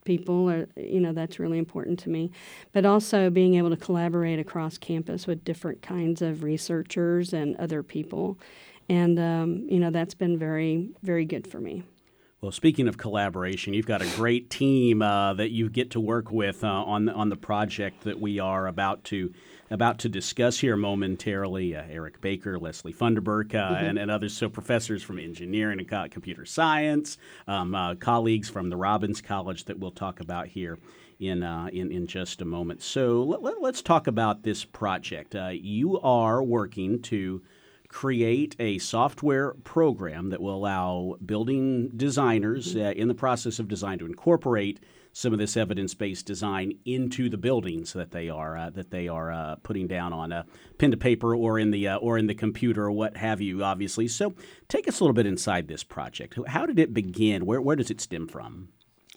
people 0.03 0.49
or 0.49 0.67
you 0.75 0.99
know 0.99 1.13
that's 1.13 1.39
really 1.39 1.57
important 1.57 1.99
to 1.99 2.09
me 2.09 2.31
but 2.71 2.85
also 2.85 3.29
being 3.29 3.55
able 3.55 3.69
to 3.69 3.77
collaborate 3.77 4.39
across 4.39 4.77
campus 4.77 5.27
with 5.27 5.43
different 5.43 5.81
kinds 5.81 6.21
of 6.21 6.43
researchers 6.43 7.33
and 7.33 7.55
other 7.57 7.83
people 7.83 8.39
and 8.91 9.17
um, 9.19 9.65
you 9.69 9.79
know 9.79 9.89
that's 9.89 10.13
been 10.13 10.37
very 10.37 10.89
very 11.01 11.25
good 11.25 11.47
for 11.47 11.59
me 11.59 11.83
well, 12.41 12.51
speaking 12.51 12.87
of 12.87 12.97
collaboration, 12.97 13.75
you've 13.75 13.85
got 13.85 14.01
a 14.01 14.15
great 14.15 14.49
team 14.49 15.03
uh, 15.03 15.35
that 15.35 15.51
you 15.51 15.69
get 15.69 15.91
to 15.91 15.99
work 15.99 16.31
with 16.31 16.63
uh, 16.63 16.67
on 16.67 17.05
the, 17.05 17.13
on 17.13 17.29
the 17.29 17.35
project 17.35 18.03
that 18.03 18.19
we 18.19 18.39
are 18.39 18.65
about 18.65 19.03
to 19.05 19.31
about 19.69 19.99
to 19.99 20.09
discuss 20.09 20.57
here 20.57 20.75
momentarily. 20.75 21.75
Uh, 21.75 21.83
Eric 21.87 22.19
Baker, 22.19 22.57
Leslie 22.57 22.93
Funderburk, 22.93 23.53
uh, 23.53 23.75
mm-hmm. 23.75 23.85
and, 23.85 23.99
and, 23.99 24.09
others. 24.09 24.35
So 24.35 24.49
professors 24.49 25.03
from 25.03 25.19
engineering 25.19 25.79
and 25.79 26.11
computer 26.11 26.43
science, 26.43 27.19
um, 27.47 27.75
uh, 27.75 27.93
colleagues 27.93 28.49
from 28.49 28.71
the 28.71 28.75
Robbins 28.75 29.21
College 29.21 29.65
that 29.65 29.77
we'll 29.77 29.91
talk 29.91 30.19
about 30.19 30.47
here 30.47 30.79
in 31.19 31.43
uh, 31.43 31.69
in, 31.71 31.91
in 31.91 32.07
just 32.07 32.41
a 32.41 32.45
moment. 32.45 32.81
So 32.81 33.21
let, 33.21 33.53
us 33.53 33.59
let, 33.61 33.75
talk 33.85 34.07
about 34.07 34.41
this 34.41 34.65
project. 34.65 35.35
you 35.51 35.99
are 35.99 36.41
working 36.41 37.03
to 37.03 37.43
create 37.91 38.55
a 38.57 38.77
software 38.77 39.53
program 39.65 40.29
that 40.29 40.41
will 40.41 40.55
allow 40.55 41.17
building 41.25 41.89
designers 41.89 42.73
mm-hmm. 42.73 42.87
uh, 42.87 42.91
in 42.91 43.09
the 43.09 43.13
process 43.13 43.59
of 43.59 43.67
design 43.67 43.99
to 43.99 44.05
incorporate 44.05 44.79
some 45.11 45.33
of 45.33 45.39
this 45.39 45.57
evidence-based 45.57 46.25
design 46.25 46.71
into 46.85 47.27
the 47.27 47.37
buildings 47.37 47.91
that 47.91 48.11
they 48.11 48.29
are 48.29 48.55
uh, 48.55 48.69
that 48.69 48.91
they 48.91 49.09
are 49.09 49.29
uh, 49.29 49.55
putting 49.63 49.87
down 49.87 50.13
on 50.13 50.31
a 50.31 50.45
pen 50.77 50.89
to 50.89 50.95
paper 50.95 51.35
or 51.35 51.59
in 51.59 51.71
the 51.71 51.85
uh, 51.85 51.97
or 51.97 52.17
in 52.17 52.27
the 52.27 52.33
computer 52.33 52.85
or 52.85 52.91
what 52.91 53.17
have 53.17 53.41
you. 53.41 53.61
Obviously, 53.61 54.07
so 54.07 54.33
take 54.69 54.87
us 54.87 55.01
a 55.01 55.03
little 55.03 55.13
bit 55.13 55.25
inside 55.25 55.67
this 55.67 55.83
project. 55.83 56.39
How 56.47 56.65
did 56.65 56.79
it 56.79 56.93
begin? 56.93 57.45
Where 57.45 57.61
where 57.61 57.75
does 57.75 57.91
it 57.91 57.99
stem 57.99 58.25
from? 58.29 58.69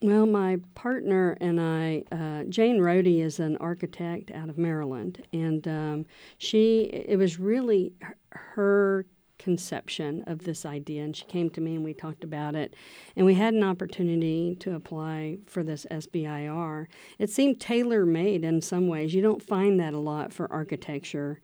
Well, 0.03 0.27
my 0.27 0.59
partner 0.75 1.37
and 1.41 1.61
I, 1.61 2.03
uh, 2.11 2.45
Jane 2.49 2.79
Rohde 2.79 3.21
is 3.23 3.39
an 3.39 3.57
architect 3.59 4.31
out 4.33 4.49
of 4.49 4.59
Maryland, 4.59 5.25
and 5.33 5.67
um, 5.69 6.07
she, 6.37 6.83
it 6.83 7.17
was 7.17 7.39
really 7.39 7.93
her 8.31 9.07
conception 9.39 10.25
of 10.27 10.41
this 10.41 10.67
idea, 10.67 11.05
and 11.05 11.17
she 11.17 11.25
came 11.27 11.49
to 11.51 11.61
me 11.61 11.77
and 11.77 11.85
we 11.85 11.95
talked 11.95 12.25
about 12.25 12.57
it, 12.57 12.75
and 13.15 13.25
we 13.25 13.35
had 13.35 13.55
an 13.55 13.63
opportunity 13.63 14.57
to 14.57 14.75
apply 14.75 15.39
for 15.47 15.63
this 15.63 15.87
SBIR. 15.91 16.87
It 17.19 17.31
seemed 17.31 17.61
tailor 17.61 18.05
made 18.05 18.45
in 18.45 18.61
some 18.61 18.89
ways. 18.89 19.15
You 19.15 19.23
don't 19.23 19.43
find 19.43 19.79
that 19.79 19.95
a 19.95 19.99
lot 19.99 20.33
for 20.33 20.53
architecture 20.53 21.41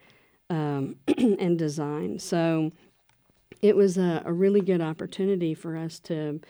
um, 0.50 0.96
and 1.18 1.56
design. 1.56 2.18
So 2.18 2.72
it 3.62 3.76
was 3.76 3.96
a, 3.96 4.22
a 4.24 4.32
really 4.32 4.60
good 4.60 4.80
opportunity 4.80 5.54
for 5.54 5.76
us 5.76 6.00
to 6.00 6.40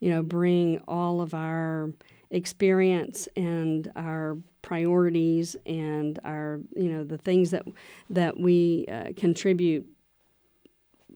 you 0.00 0.10
know, 0.10 0.22
bring 0.22 0.80
all 0.88 1.20
of 1.20 1.34
our 1.34 1.90
experience 2.30 3.28
and 3.36 3.90
our 3.96 4.36
priorities 4.62 5.56
and 5.66 6.18
our, 6.24 6.60
you 6.76 6.90
know, 6.90 7.04
the 7.04 7.18
things 7.18 7.50
that 7.50 7.66
that 8.08 8.38
we 8.38 8.86
uh, 8.90 9.12
contribute 9.16 9.86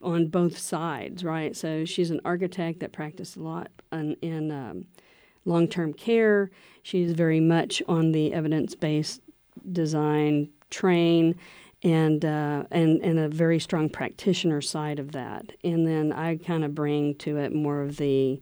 on 0.03 0.27
both 0.27 0.57
sides, 0.57 1.23
right? 1.23 1.55
So 1.55 1.85
she's 1.85 2.11
an 2.11 2.21
architect 2.25 2.79
that 2.81 2.91
practiced 2.91 3.37
a 3.37 3.43
lot 3.43 3.69
in, 3.91 4.15
in 4.21 4.51
um, 4.51 4.85
long-term 5.45 5.93
care. 5.93 6.51
She's 6.83 7.13
very 7.13 7.39
much 7.39 7.81
on 7.87 8.11
the 8.11 8.33
evidence-based 8.33 9.21
design 9.71 10.49
train 10.69 11.35
and 11.83 12.25
uh, 12.25 12.63
and 12.71 13.01
and 13.01 13.19
a 13.19 13.29
very 13.29 13.59
strong 13.59 13.89
practitioner 13.89 14.61
side 14.61 14.99
of 14.99 15.11
that. 15.13 15.53
And 15.63 15.87
then 15.87 16.11
I 16.11 16.37
kind 16.37 16.63
of 16.65 16.75
bring 16.75 17.15
to 17.15 17.37
it 17.37 17.53
more 17.53 17.81
of 17.81 17.97
the 17.97 18.39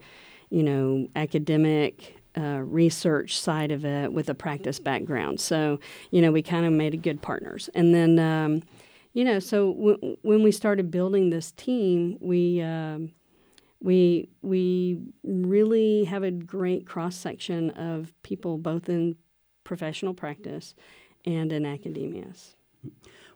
you 0.53 0.61
know, 0.61 1.07
academic 1.15 2.15
uh, 2.37 2.59
research 2.59 3.39
side 3.39 3.71
of 3.71 3.83
it 3.83 4.13
with 4.13 4.29
a 4.29 4.35
practice 4.35 4.79
background. 4.79 5.39
So, 5.39 5.79
you 6.11 6.21
know, 6.21 6.31
we 6.31 6.43
kind 6.43 6.63
of 6.63 6.71
made 6.71 7.01
good 7.01 7.23
partners. 7.23 7.71
And 7.73 7.93
then, 7.93 8.19
um, 8.19 8.61
you 9.13 9.23
know, 9.23 9.39
so 9.39 9.73
w- 9.73 10.17
when 10.21 10.43
we 10.43 10.51
started 10.51 10.91
building 10.91 11.31
this 11.31 11.51
team, 11.53 12.19
we 12.21 12.61
um, 12.61 13.13
we 13.81 14.29
we 14.43 14.99
really 15.23 16.03
have 16.03 16.21
a 16.21 16.29
great 16.29 16.85
cross 16.85 17.15
section 17.15 17.71
of 17.71 18.13
people, 18.21 18.59
both 18.59 18.89
in 18.89 19.15
professional 19.63 20.13
practice 20.13 20.75
and 21.25 21.51
in 21.51 21.65
academia. 21.65 22.27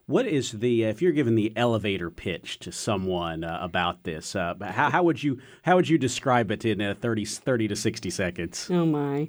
What 0.08 0.26
is 0.26 0.54
the 0.54 0.84
if 0.84 1.02
you're 1.02 1.12
given 1.12 1.36
the 1.36 1.52
elevator 1.58 2.10
pitch 2.10 2.60
to 2.60 2.72
someone 2.72 3.44
uh, 3.44 3.60
about 3.62 4.04
this? 4.04 4.38
Uh, 4.38 4.54
how, 4.62 4.90
how, 4.90 5.04
would 5.04 5.22
you 5.22 5.40
how 5.64 5.76
would 5.76 5.90
you 5.90 5.98
describe 5.98 6.50
it 6.50 6.64
in 6.64 6.82
uh, 6.82 6.96
30, 6.98 7.26
30 7.26 7.68
to 7.68 7.76
sixty 7.76 8.10
seconds? 8.10 8.70
Oh 8.72 8.86
my, 8.86 9.28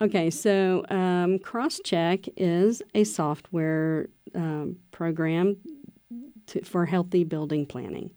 okay. 0.00 0.30
So 0.30 0.84
um, 0.88 1.40
CrossCheck 1.40 2.28
is 2.36 2.80
a 2.94 3.02
software 3.02 4.08
um, 4.36 4.76
program 4.92 5.56
to, 6.46 6.64
for 6.64 6.86
healthy 6.86 7.24
building 7.24 7.66
planning. 7.66 8.12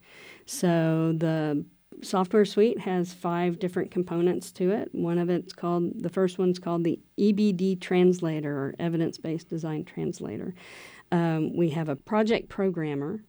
So 0.45 1.13
the 1.17 1.65
software 2.03 2.45
suite 2.45 2.79
has 2.81 3.11
five 3.11 3.57
different 3.57 3.89
components 3.89 4.51
to 4.51 4.69
it. 4.69 4.89
One 4.91 5.17
of 5.17 5.31
it's 5.31 5.53
called 5.53 6.03
the 6.03 6.09
first 6.09 6.37
one's 6.37 6.59
called 6.59 6.83
the 6.83 6.99
EBD 7.17 7.81
translator 7.81 8.55
or 8.55 8.75
evidence 8.77 9.17
based 9.17 9.49
design 9.49 9.83
translator. 9.83 10.53
Um, 11.13 11.55
we 11.55 11.69
have 11.69 11.89
a 11.89 11.95
project 11.95 12.49
programmer, 12.49 13.23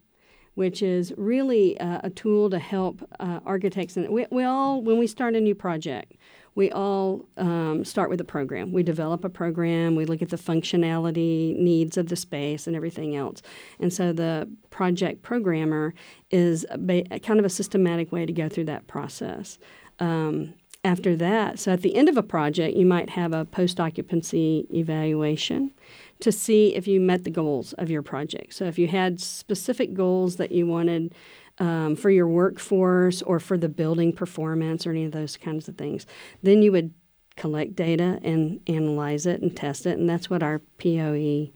which 0.54 0.80
is 0.80 1.12
really 1.18 1.78
uh, 1.78 2.00
a 2.02 2.08
tool 2.08 2.48
to 2.48 2.58
help 2.58 3.06
uh, 3.20 3.40
architects. 3.44 3.98
And 3.98 4.08
we, 4.08 4.24
we 4.30 4.42
all, 4.42 4.80
when 4.80 4.98
we 4.98 5.06
start 5.06 5.34
a 5.34 5.40
new 5.40 5.54
project, 5.54 6.14
we 6.54 6.70
all 6.70 7.26
um, 7.36 7.84
start 7.84 8.08
with 8.08 8.22
a 8.22 8.24
program. 8.24 8.72
We 8.72 8.82
develop 8.82 9.22
a 9.22 9.28
program, 9.28 9.96
we 9.96 10.06
look 10.06 10.22
at 10.22 10.30
the 10.30 10.38
functionality, 10.38 11.58
needs 11.58 11.98
of 11.98 12.08
the 12.08 12.16
space, 12.16 12.66
and 12.66 12.74
everything 12.74 13.16
else. 13.16 13.42
And 13.78 13.92
so 13.92 14.14
the 14.14 14.48
project 14.70 15.20
programmer 15.20 15.92
is 16.30 16.64
ba- 16.78 17.04
kind 17.18 17.38
of 17.38 17.44
a 17.44 17.50
systematic 17.50 18.12
way 18.12 18.24
to 18.24 18.32
go 18.32 18.48
through 18.48 18.64
that 18.64 18.86
process. 18.86 19.58
Um, 19.98 20.54
after 20.84 21.16
that, 21.16 21.58
so 21.58 21.72
at 21.72 21.82
the 21.82 21.96
end 21.96 22.08
of 22.08 22.16
a 22.16 22.22
project, 22.22 22.76
you 22.76 22.86
might 22.86 23.10
have 23.10 23.32
a 23.32 23.44
post 23.44 23.80
occupancy 23.80 24.66
evaluation 24.72 25.72
to 26.20 26.32
see 26.32 26.74
if 26.74 26.86
you 26.86 27.00
met 27.00 27.24
the 27.24 27.30
goals 27.30 27.72
of 27.74 27.90
your 27.90 28.02
project. 28.02 28.54
So 28.54 28.64
if 28.64 28.78
you 28.78 28.88
had 28.88 29.20
specific 29.20 29.94
goals 29.94 30.36
that 30.36 30.52
you 30.52 30.66
wanted 30.66 31.14
um, 31.58 31.96
for 31.96 32.10
your 32.10 32.28
workforce 32.28 33.22
or 33.22 33.38
for 33.38 33.56
the 33.56 33.68
building 33.68 34.12
performance 34.12 34.86
or 34.86 34.90
any 34.90 35.04
of 35.04 35.12
those 35.12 35.36
kinds 35.36 35.68
of 35.68 35.76
things, 35.76 36.06
then 36.42 36.62
you 36.62 36.72
would 36.72 36.92
collect 37.36 37.74
data 37.74 38.18
and 38.22 38.60
analyze 38.66 39.26
it 39.26 39.42
and 39.42 39.56
test 39.56 39.86
it, 39.86 39.98
and 39.98 40.08
that's 40.08 40.30
what 40.30 40.42
our 40.42 40.60
POE 40.78 41.50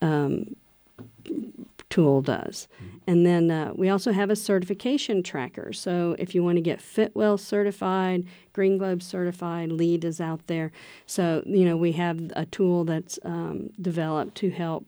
um, 0.00 0.54
tool 1.90 2.22
does. 2.22 2.68
Mm-hmm. 2.76 2.96
And 3.06 3.26
then 3.26 3.50
uh, 3.50 3.72
we 3.74 3.88
also 3.88 4.12
have 4.12 4.30
a 4.30 4.36
certification 4.36 5.22
tracker. 5.22 5.72
So 5.72 6.16
if 6.18 6.34
you 6.34 6.42
want 6.42 6.56
to 6.56 6.62
get 6.62 6.80
Fitwel 6.80 7.38
certified, 7.38 8.26
Green 8.52 8.78
Globe 8.78 9.02
certified, 9.02 9.70
LEED 9.70 10.04
is 10.04 10.20
out 10.20 10.46
there. 10.46 10.72
So, 11.06 11.42
you 11.46 11.64
know, 11.64 11.76
we 11.76 11.92
have 11.92 12.32
a 12.34 12.46
tool 12.46 12.84
that's 12.84 13.18
um, 13.24 13.70
developed 13.80 14.34
to 14.36 14.50
help 14.50 14.86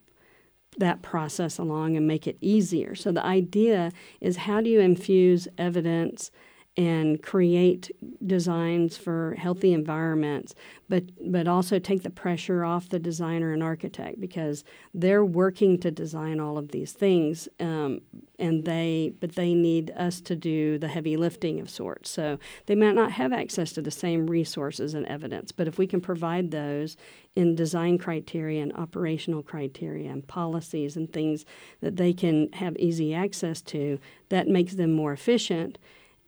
that 0.78 1.02
process 1.02 1.58
along 1.58 1.96
and 1.96 2.06
make 2.06 2.26
it 2.26 2.36
easier. 2.40 2.94
So 2.94 3.12
the 3.12 3.24
idea 3.24 3.92
is 4.20 4.36
how 4.36 4.60
do 4.60 4.68
you 4.68 4.80
infuse 4.80 5.48
evidence 5.58 6.30
and 6.76 7.22
create 7.22 7.90
designs 8.26 8.98
for 8.98 9.34
healthy 9.38 9.72
environments, 9.72 10.54
but 10.90 11.04
but 11.30 11.48
also 11.48 11.78
take 11.78 12.02
the 12.02 12.10
pressure 12.10 12.64
off 12.64 12.90
the 12.90 12.98
designer 12.98 13.52
and 13.52 13.62
architect 13.62 14.20
because 14.20 14.62
they're 14.92 15.24
working 15.24 15.78
to 15.78 15.90
design 15.90 16.38
all 16.38 16.58
of 16.58 16.72
these 16.72 16.92
things, 16.92 17.48
um, 17.60 18.00
and 18.38 18.66
they 18.66 19.14
but 19.20 19.36
they 19.36 19.54
need 19.54 19.90
us 19.96 20.20
to 20.20 20.36
do 20.36 20.76
the 20.78 20.88
heavy 20.88 21.16
lifting 21.16 21.60
of 21.60 21.70
sorts. 21.70 22.10
So 22.10 22.38
they 22.66 22.74
might 22.74 22.94
not 22.94 23.12
have 23.12 23.32
access 23.32 23.72
to 23.72 23.82
the 23.82 23.90
same 23.90 24.26
resources 24.26 24.92
and 24.92 25.06
evidence, 25.06 25.52
but 25.52 25.68
if 25.68 25.78
we 25.78 25.86
can 25.86 26.02
provide 26.02 26.50
those 26.50 26.98
in 27.34 27.54
design 27.54 27.96
criteria 27.96 28.62
and 28.62 28.72
operational 28.74 29.42
criteria 29.42 30.10
and 30.10 30.26
policies 30.26 30.96
and 30.96 31.10
things 31.10 31.46
that 31.80 31.96
they 31.96 32.12
can 32.12 32.52
have 32.52 32.76
easy 32.76 33.14
access 33.14 33.62
to, 33.62 33.98
that 34.28 34.46
makes 34.46 34.74
them 34.74 34.92
more 34.92 35.12
efficient 35.12 35.78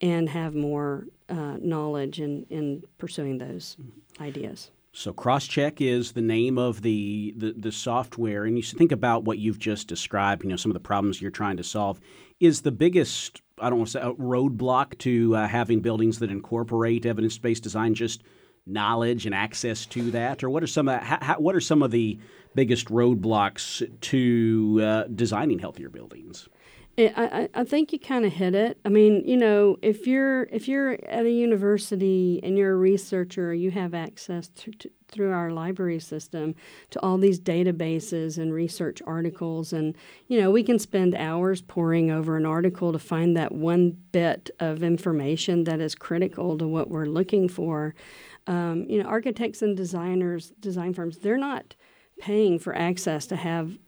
and 0.00 0.28
have 0.28 0.54
more 0.54 1.06
uh, 1.28 1.56
knowledge 1.60 2.20
in, 2.20 2.46
in 2.50 2.82
pursuing 2.98 3.38
those 3.38 3.76
ideas. 4.20 4.70
So 4.92 5.12
CrossCheck 5.12 5.80
is 5.80 6.12
the 6.12 6.22
name 6.22 6.58
of 6.58 6.82
the, 6.82 7.34
the, 7.36 7.54
the 7.56 7.72
software, 7.72 8.44
and 8.44 8.56
you 8.56 8.62
think 8.62 8.90
about 8.90 9.24
what 9.24 9.38
you've 9.38 9.58
just 9.58 9.86
described. 9.86 10.42
You 10.42 10.50
know 10.50 10.56
some 10.56 10.70
of 10.70 10.74
the 10.74 10.80
problems 10.80 11.20
you're 11.20 11.30
trying 11.30 11.56
to 11.58 11.64
solve. 11.64 12.00
Is 12.40 12.62
the 12.62 12.72
biggest 12.72 13.42
I 13.60 13.68
don't 13.68 13.78
want 13.78 13.90
to 13.90 13.92
say 13.92 14.00
roadblock 14.00 14.98
to 14.98 15.36
uh, 15.36 15.48
having 15.48 15.80
buildings 15.80 16.18
that 16.20 16.30
incorporate 16.30 17.06
evidence-based 17.06 17.62
design 17.62 17.94
just 17.94 18.22
knowledge 18.66 19.26
and 19.26 19.34
access 19.34 19.86
to 19.86 20.10
that, 20.10 20.44
or 20.44 20.50
what 20.50 20.62
are 20.62 20.68
some 20.68 20.88
of 20.88 21.00
how, 21.02 21.36
what 21.38 21.54
are 21.54 21.60
some 21.60 21.82
of 21.82 21.90
the 21.90 22.18
biggest 22.54 22.86
roadblocks 22.88 23.88
to 24.00 24.80
uh, 24.82 25.04
designing 25.14 25.58
healthier 25.58 25.88
buildings? 25.88 26.48
I, 26.98 27.48
I 27.54 27.64
think 27.64 27.92
you 27.92 27.98
kind 28.00 28.24
of 28.24 28.32
hit 28.32 28.54
it. 28.54 28.78
I 28.84 28.88
mean, 28.88 29.22
you 29.24 29.36
know, 29.36 29.76
if 29.82 30.06
you're 30.06 30.44
if 30.44 30.66
you're 30.66 30.92
at 31.04 31.24
a 31.24 31.30
university 31.30 32.40
and 32.42 32.58
you're 32.58 32.72
a 32.72 32.76
researcher, 32.76 33.54
you 33.54 33.70
have 33.70 33.94
access 33.94 34.48
to, 34.48 34.72
to, 34.72 34.90
through 35.06 35.32
our 35.32 35.50
library 35.52 36.00
system 36.00 36.56
to 36.90 37.00
all 37.00 37.16
these 37.16 37.38
databases 37.38 38.36
and 38.36 38.52
research 38.52 39.00
articles, 39.06 39.72
and 39.72 39.94
you 40.26 40.40
know, 40.40 40.50
we 40.50 40.64
can 40.64 40.78
spend 40.78 41.14
hours 41.14 41.62
poring 41.62 42.10
over 42.10 42.36
an 42.36 42.44
article 42.44 42.92
to 42.92 42.98
find 42.98 43.36
that 43.36 43.52
one 43.52 43.96
bit 44.10 44.50
of 44.58 44.82
information 44.82 45.64
that 45.64 45.80
is 45.80 45.94
critical 45.94 46.58
to 46.58 46.66
what 46.66 46.90
we're 46.90 47.06
looking 47.06 47.48
for. 47.48 47.94
Um, 48.48 48.86
you 48.88 49.00
know, 49.00 49.08
architects 49.08 49.62
and 49.62 49.76
designers, 49.76 50.52
design 50.58 50.94
firms, 50.94 51.18
they're 51.18 51.38
not 51.38 51.76
paying 52.18 52.58
for 52.58 52.74
access 52.74 53.26
to 53.26 53.36
have 53.36 53.78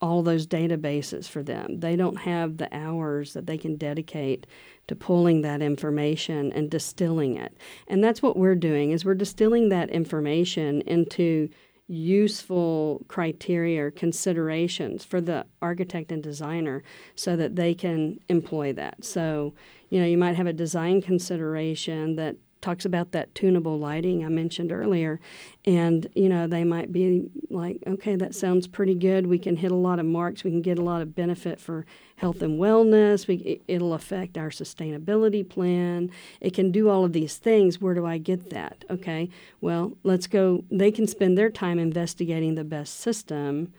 all 0.00 0.22
those 0.22 0.46
databases 0.46 1.28
for 1.28 1.42
them. 1.42 1.80
They 1.80 1.94
don't 1.94 2.16
have 2.20 2.56
the 2.56 2.74
hours 2.74 3.34
that 3.34 3.46
they 3.46 3.58
can 3.58 3.76
dedicate 3.76 4.46
to 4.88 4.96
pulling 4.96 5.42
that 5.42 5.60
information 5.60 6.52
and 6.52 6.70
distilling 6.70 7.36
it. 7.36 7.56
And 7.86 8.02
that's 8.02 8.22
what 8.22 8.36
we're 8.36 8.54
doing 8.54 8.92
is 8.92 9.04
we're 9.04 9.14
distilling 9.14 9.68
that 9.68 9.90
information 9.90 10.80
into 10.82 11.50
useful 11.86 13.04
criteria 13.08 13.84
or 13.84 13.90
considerations 13.90 15.04
for 15.04 15.20
the 15.20 15.44
architect 15.60 16.12
and 16.12 16.22
designer 16.22 16.82
so 17.16 17.36
that 17.36 17.56
they 17.56 17.74
can 17.74 18.18
employ 18.28 18.72
that. 18.72 19.04
So, 19.04 19.54
you 19.90 20.00
know, 20.00 20.06
you 20.06 20.16
might 20.16 20.36
have 20.36 20.46
a 20.46 20.52
design 20.52 21.02
consideration 21.02 22.14
that 22.16 22.36
talks 22.60 22.84
about 22.84 23.12
that 23.12 23.34
tunable 23.34 23.78
lighting 23.78 24.24
I 24.24 24.28
mentioned 24.28 24.72
earlier. 24.72 25.20
And, 25.64 26.08
you 26.14 26.28
know, 26.28 26.46
they 26.46 26.64
might 26.64 26.92
be 26.92 27.30
like, 27.48 27.82
okay, 27.86 28.16
that 28.16 28.34
sounds 28.34 28.66
pretty 28.66 28.94
good. 28.94 29.26
We 29.26 29.38
can 29.38 29.56
hit 29.56 29.70
a 29.70 29.76
lot 29.76 29.98
of 29.98 30.06
marks. 30.06 30.44
We 30.44 30.50
can 30.50 30.62
get 30.62 30.78
a 30.78 30.82
lot 30.82 31.02
of 31.02 31.14
benefit 31.14 31.60
for 31.60 31.86
health 32.16 32.42
and 32.42 32.60
wellness. 32.60 33.26
We, 33.26 33.60
it'll 33.66 33.94
affect 33.94 34.36
our 34.36 34.50
sustainability 34.50 35.48
plan. 35.48 36.10
It 36.40 36.54
can 36.54 36.70
do 36.70 36.88
all 36.88 37.04
of 37.04 37.12
these 37.12 37.36
things. 37.36 37.80
Where 37.80 37.94
do 37.94 38.06
I 38.06 38.18
get 38.18 38.50
that? 38.50 38.84
Okay, 38.90 39.30
well, 39.60 39.96
let's 40.02 40.26
go. 40.26 40.64
They 40.70 40.90
can 40.90 41.06
spend 41.06 41.36
their 41.36 41.50
time 41.50 41.78
investigating 41.78 42.54
the 42.54 42.64
best 42.64 43.00
system 43.00 43.72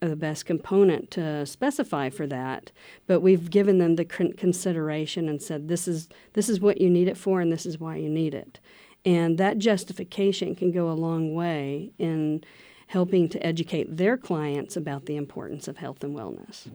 the 0.00 0.16
best 0.16 0.46
component 0.46 1.10
to 1.12 1.46
specify 1.46 2.10
for 2.10 2.26
that, 2.26 2.70
but 3.06 3.20
we've 3.20 3.50
given 3.50 3.78
them 3.78 3.96
the 3.96 4.04
consideration 4.04 5.28
and 5.28 5.40
said 5.40 5.68
this 5.68 5.88
is 5.88 6.08
this 6.34 6.48
is 6.48 6.60
what 6.60 6.80
you 6.80 6.90
need 6.90 7.08
it 7.08 7.16
for 7.16 7.40
and 7.40 7.50
this 7.50 7.66
is 7.66 7.78
why 7.78 7.96
you 7.96 8.08
need 8.08 8.34
it. 8.34 8.60
And 9.04 9.38
that 9.38 9.58
justification 9.58 10.54
can 10.54 10.72
go 10.72 10.90
a 10.90 10.92
long 10.92 11.34
way 11.34 11.92
in 11.98 12.42
helping 12.88 13.28
to 13.28 13.44
educate 13.44 13.96
their 13.96 14.16
clients 14.16 14.76
about 14.76 15.06
the 15.06 15.16
importance 15.16 15.68
of 15.68 15.76
health 15.76 16.04
and 16.04 16.16
wellness 16.16 16.68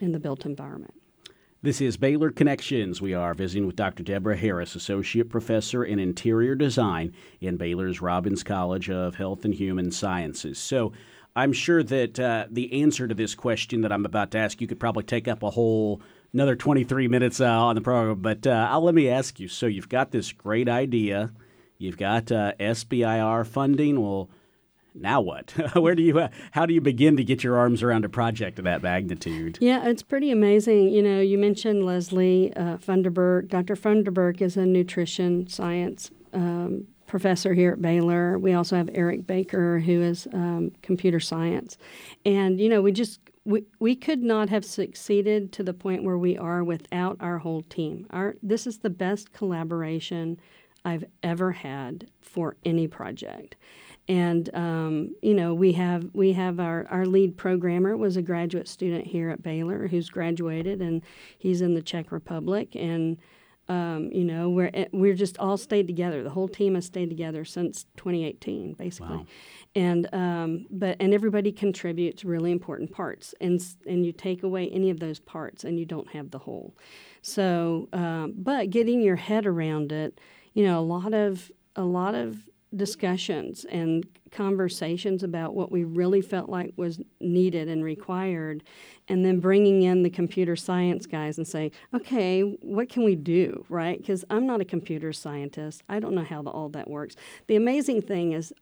in 0.00 0.12
the 0.12 0.20
built 0.20 0.46
environment. 0.46 0.94
This 1.64 1.80
is 1.80 1.96
Baylor 1.96 2.30
Connections. 2.30 3.00
We 3.00 3.14
are 3.14 3.32
visiting 3.32 3.66
with 3.66 3.74
Dr. 3.74 4.02
Debra 4.02 4.36
Harris, 4.36 4.74
Associate 4.74 5.26
Professor 5.26 5.82
in 5.82 5.98
Interior 5.98 6.54
Design 6.54 7.14
in 7.40 7.56
Baylor's 7.56 8.02
Robbins 8.02 8.42
College 8.42 8.90
of 8.90 9.14
Health 9.14 9.46
and 9.46 9.54
Human 9.54 9.90
Sciences. 9.90 10.58
So, 10.58 10.92
I'm 11.36 11.52
sure 11.52 11.82
that 11.82 12.20
uh, 12.20 12.46
the 12.50 12.82
answer 12.82 13.08
to 13.08 13.14
this 13.14 13.34
question 13.34 13.80
that 13.80 13.92
I'm 13.92 14.06
about 14.06 14.30
to 14.32 14.38
ask 14.38 14.60
you 14.60 14.66
could 14.66 14.78
probably 14.78 15.02
take 15.02 15.26
up 15.26 15.42
a 15.42 15.50
whole 15.50 16.00
another 16.32 16.56
23 16.56 17.08
minutes 17.08 17.40
uh, 17.40 17.48
on 17.48 17.74
the 17.74 17.80
program. 17.80 18.20
But 18.20 18.46
uh, 18.46 18.78
let 18.80 18.94
me 18.94 19.08
ask 19.08 19.40
you. 19.40 19.48
So 19.48 19.66
you've 19.66 19.88
got 19.88 20.10
this 20.10 20.32
great 20.32 20.68
idea, 20.68 21.32
you've 21.78 21.96
got 21.96 22.30
uh, 22.30 22.52
SBIR 22.60 23.46
funding. 23.46 24.00
Well, 24.00 24.30
now 24.94 25.20
what? 25.20 25.50
Where 25.74 25.96
do 25.96 26.02
you? 26.02 26.20
Uh, 26.20 26.28
how 26.52 26.66
do 26.66 26.74
you 26.74 26.80
begin 26.80 27.16
to 27.16 27.24
get 27.24 27.42
your 27.42 27.56
arms 27.56 27.82
around 27.82 28.04
a 28.04 28.08
project 28.08 28.58
of 28.58 28.64
that 28.64 28.82
magnitude? 28.82 29.58
Yeah, 29.60 29.88
it's 29.88 30.02
pretty 30.02 30.30
amazing. 30.30 30.90
You 30.90 31.02
know, 31.02 31.20
you 31.20 31.36
mentioned 31.36 31.84
Leslie 31.84 32.54
uh, 32.54 32.76
Funderburk. 32.76 33.48
Dr. 33.48 33.74
Funderburk 33.74 34.40
is 34.40 34.56
a 34.56 34.64
nutrition 34.64 35.48
science 35.48 36.12
um, 36.32 36.86
professor 37.14 37.54
here 37.54 37.70
at 37.70 37.80
Baylor. 37.80 38.40
We 38.40 38.54
also 38.54 38.74
have 38.74 38.90
Eric 38.92 39.24
Baker, 39.24 39.78
who 39.78 40.02
is 40.02 40.26
um, 40.32 40.72
computer 40.82 41.20
science. 41.20 41.78
And, 42.26 42.60
you 42.60 42.68
know, 42.68 42.82
we 42.82 42.90
just, 42.90 43.20
we, 43.44 43.62
we 43.78 43.94
could 43.94 44.20
not 44.20 44.48
have 44.48 44.64
succeeded 44.64 45.52
to 45.52 45.62
the 45.62 45.72
point 45.72 46.02
where 46.02 46.18
we 46.18 46.36
are 46.36 46.64
without 46.64 47.16
our 47.20 47.38
whole 47.38 47.62
team. 47.62 48.08
Our, 48.10 48.34
this 48.42 48.66
is 48.66 48.78
the 48.78 48.90
best 48.90 49.32
collaboration 49.32 50.40
I've 50.84 51.04
ever 51.22 51.52
had 51.52 52.08
for 52.20 52.56
any 52.64 52.88
project. 52.88 53.54
And 54.08 54.52
um, 54.52 55.14
you 55.22 55.34
know 55.34 55.54
we 55.54 55.72
have 55.74 56.10
we 56.14 56.32
have 56.32 56.58
our, 56.58 56.84
our 56.90 57.06
lead 57.06 57.36
programmer 57.36 57.96
was 57.96 58.16
a 58.16 58.22
graduate 58.22 58.66
student 58.66 59.06
here 59.06 59.30
at 59.30 59.40
Baylor 59.40 59.86
who's 59.86 60.10
graduated 60.10 60.82
and 60.82 61.00
he's 61.38 61.60
in 61.60 61.74
the 61.74 61.80
Czech 61.80 62.10
Republic 62.10 62.74
and 62.74 63.18
um, 63.68 64.10
you 64.12 64.24
know, 64.24 64.50
we're 64.50 64.70
eh, 64.74 64.86
we're 64.92 65.14
just 65.14 65.38
all 65.38 65.56
stayed 65.56 65.86
together. 65.86 66.22
The 66.22 66.30
whole 66.30 66.48
team 66.48 66.74
has 66.74 66.84
stayed 66.84 67.08
together 67.08 67.44
since 67.44 67.84
2018, 67.96 68.74
basically. 68.74 69.16
Wow. 69.16 69.26
And 69.74 70.08
um, 70.14 70.66
but 70.70 70.96
and 71.00 71.14
everybody 71.14 71.50
contributes 71.50 72.24
really 72.24 72.52
important 72.52 72.92
parts, 72.92 73.34
and 73.40 73.64
and 73.86 74.04
you 74.04 74.12
take 74.12 74.42
away 74.42 74.68
any 74.68 74.90
of 74.90 75.00
those 75.00 75.18
parts, 75.18 75.64
and 75.64 75.78
you 75.78 75.86
don't 75.86 76.08
have 76.10 76.30
the 76.30 76.38
whole. 76.38 76.74
So, 77.22 77.88
um, 77.92 78.34
but 78.36 78.70
getting 78.70 79.00
your 79.00 79.16
head 79.16 79.46
around 79.46 79.92
it, 79.92 80.20
you 80.52 80.64
know, 80.64 80.78
a 80.78 80.82
lot 80.84 81.14
of 81.14 81.50
a 81.74 81.84
lot 81.84 82.14
of 82.14 82.48
discussions 82.76 83.64
and 83.66 84.04
conversations 84.30 85.22
about 85.22 85.54
what 85.54 85.70
we 85.70 85.84
really 85.84 86.20
felt 86.20 86.48
like 86.48 86.72
was 86.76 87.00
needed 87.20 87.68
and 87.68 87.84
required 87.84 88.64
and 89.08 89.24
then 89.24 89.38
bringing 89.38 89.82
in 89.82 90.02
the 90.02 90.10
computer 90.10 90.56
science 90.56 91.06
guys 91.06 91.38
and 91.38 91.46
say 91.46 91.70
okay 91.94 92.40
what 92.42 92.88
can 92.88 93.04
we 93.04 93.14
do? 93.14 93.64
Right? 93.68 93.98
Because 93.98 94.24
i'm 94.30 94.46
not 94.46 94.60
a 94.60 94.64
computer 94.64 95.12
scientist. 95.12 95.82
I 95.88 96.00
don't 96.00 96.14
know 96.14 96.24
how 96.24 96.42
the, 96.42 96.50
all 96.50 96.68
that 96.70 96.90
works. 96.90 97.14
The 97.46 97.56
amazing 97.56 98.02
thing 98.02 98.32
is 98.32 98.52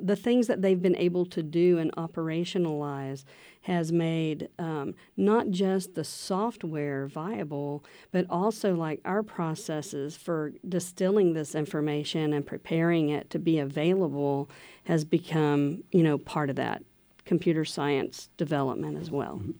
the 0.00 0.16
things 0.16 0.46
that 0.46 0.62
they've 0.62 0.80
been 0.80 0.96
able 0.96 1.26
to 1.26 1.42
do 1.42 1.78
and 1.78 1.94
operationalize 1.96 3.24
has 3.62 3.92
made 3.92 4.48
um, 4.58 4.94
not 5.16 5.50
just 5.50 5.94
the 5.94 6.04
software 6.04 7.06
viable, 7.06 7.84
but 8.10 8.26
also 8.28 8.74
like 8.74 9.00
our 9.04 9.22
processes 9.22 10.16
for 10.16 10.52
distilling 10.68 11.34
this 11.34 11.54
information 11.54 12.32
and 12.32 12.46
preparing 12.46 13.10
it 13.10 13.30
to 13.30 13.38
be 13.38 13.58
available 13.58 14.50
has 14.84 15.04
become, 15.04 15.84
you 15.92 16.02
know, 16.02 16.18
part 16.18 16.50
of 16.50 16.56
that 16.56 16.82
computer 17.24 17.64
science 17.64 18.28
development 18.36 18.98
as 18.98 19.10
well. 19.10 19.40
Mm-hmm. 19.42 19.52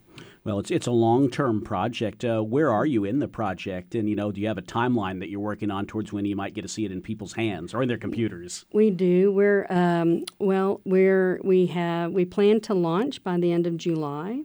Well, 0.45 0.59
it's 0.59 0.71
it's 0.73 0.89
a 0.89 0.93
long 0.93 1.31
term 1.31 1.61
project. 1.63 2.25
Uh, 2.25 2.41
where 2.41 2.71
are 2.71 2.85
you 2.85 3.05
in 3.05 3.21
the 3.21 3.29
project? 3.29 3.95
And 3.95 4.09
you 4.09 4.17
know, 4.17 4.33
do 4.33 4.41
you 4.41 4.49
have 4.49 4.59
a 4.59 4.63
timeline 4.63 5.21
that 5.21 5.29
you're 5.29 5.41
working 5.41 5.71
on 5.71 5.87
towards 5.87 6.13
when 6.13 6.25
you 6.25 6.35
might 6.35 6.53
get 6.55 6.63
to 6.63 6.69
see 6.69 6.85
it 6.85 6.91
in 6.91 7.01
people's 7.01 7.35
hands 7.35 7.73
or 7.73 7.83
in 7.83 7.89
their 7.89 7.99
computers? 7.99 8.65
We 8.73 8.91
do. 8.91 9.31
We're 9.33 9.67
um, 9.71 10.25
well, 10.41 10.81
we're 10.85 11.41
we 11.45 11.67
have 11.67 12.13
we 12.13 12.25
plan 12.25 12.61
to 12.63 12.75
launch 12.75 13.23
by 13.23 13.39
the 13.39 13.53
end 13.53 13.67
of 13.69 13.77
July. 13.77 14.43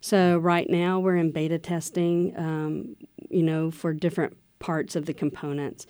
So 0.00 0.38
right 0.38 0.68
now 0.68 0.98
we're 1.00 1.16
in 1.16 1.30
beta 1.30 1.58
testing. 1.58 2.34
Um, 2.38 2.96
you 3.28 3.42
know, 3.42 3.70
for 3.70 3.92
different 3.92 4.36
parts 4.60 4.96
of 4.96 5.04
the 5.04 5.12
components 5.12 5.86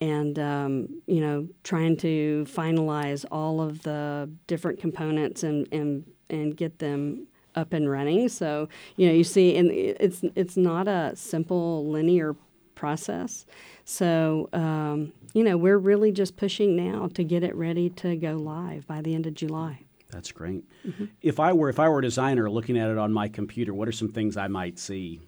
and 0.00 0.38
um, 0.38 1.02
you 1.06 1.20
know 1.20 1.48
trying 1.64 1.96
to 1.96 2.44
finalize 2.48 3.24
all 3.30 3.60
of 3.60 3.82
the 3.82 4.30
different 4.46 4.78
components 4.78 5.42
and 5.42 5.66
and 5.72 6.04
and 6.30 6.56
get 6.56 6.78
them 6.78 7.26
up 7.54 7.72
and 7.72 7.90
running. 7.90 8.28
So 8.28 8.68
you 8.96 9.06
know 9.06 9.12
you 9.12 9.24
see, 9.24 9.56
and 9.56 9.70
it's 9.70 10.22
it's 10.34 10.56
not 10.56 10.88
a 10.88 11.12
simple 11.16 11.86
linear 11.88 12.36
process. 12.78 13.44
So, 13.84 14.48
um, 14.52 15.12
you 15.34 15.42
know, 15.42 15.58
we're 15.58 15.78
really 15.78 16.12
just 16.12 16.36
pushing 16.36 16.76
now 16.76 17.08
to 17.14 17.24
get 17.24 17.42
it 17.42 17.54
ready 17.54 17.90
to 17.90 18.16
go 18.16 18.34
live 18.34 18.86
by 18.86 19.02
the 19.02 19.14
end 19.14 19.26
of 19.26 19.34
July. 19.34 19.80
That's 20.10 20.32
great. 20.32 20.64
Mm-hmm. 20.86 21.06
If 21.20 21.38
I 21.38 21.52
were 21.52 21.68
if 21.68 21.78
I 21.78 21.88
were 21.88 21.98
a 21.98 22.02
designer 22.02 22.48
looking 22.48 22.78
at 22.78 22.88
it 22.88 22.96
on 22.96 23.12
my 23.12 23.28
computer, 23.28 23.74
what 23.74 23.88
are 23.88 23.92
some 23.92 24.08
things 24.08 24.36
I 24.36 24.48
might 24.48 24.78
see? 24.78 25.20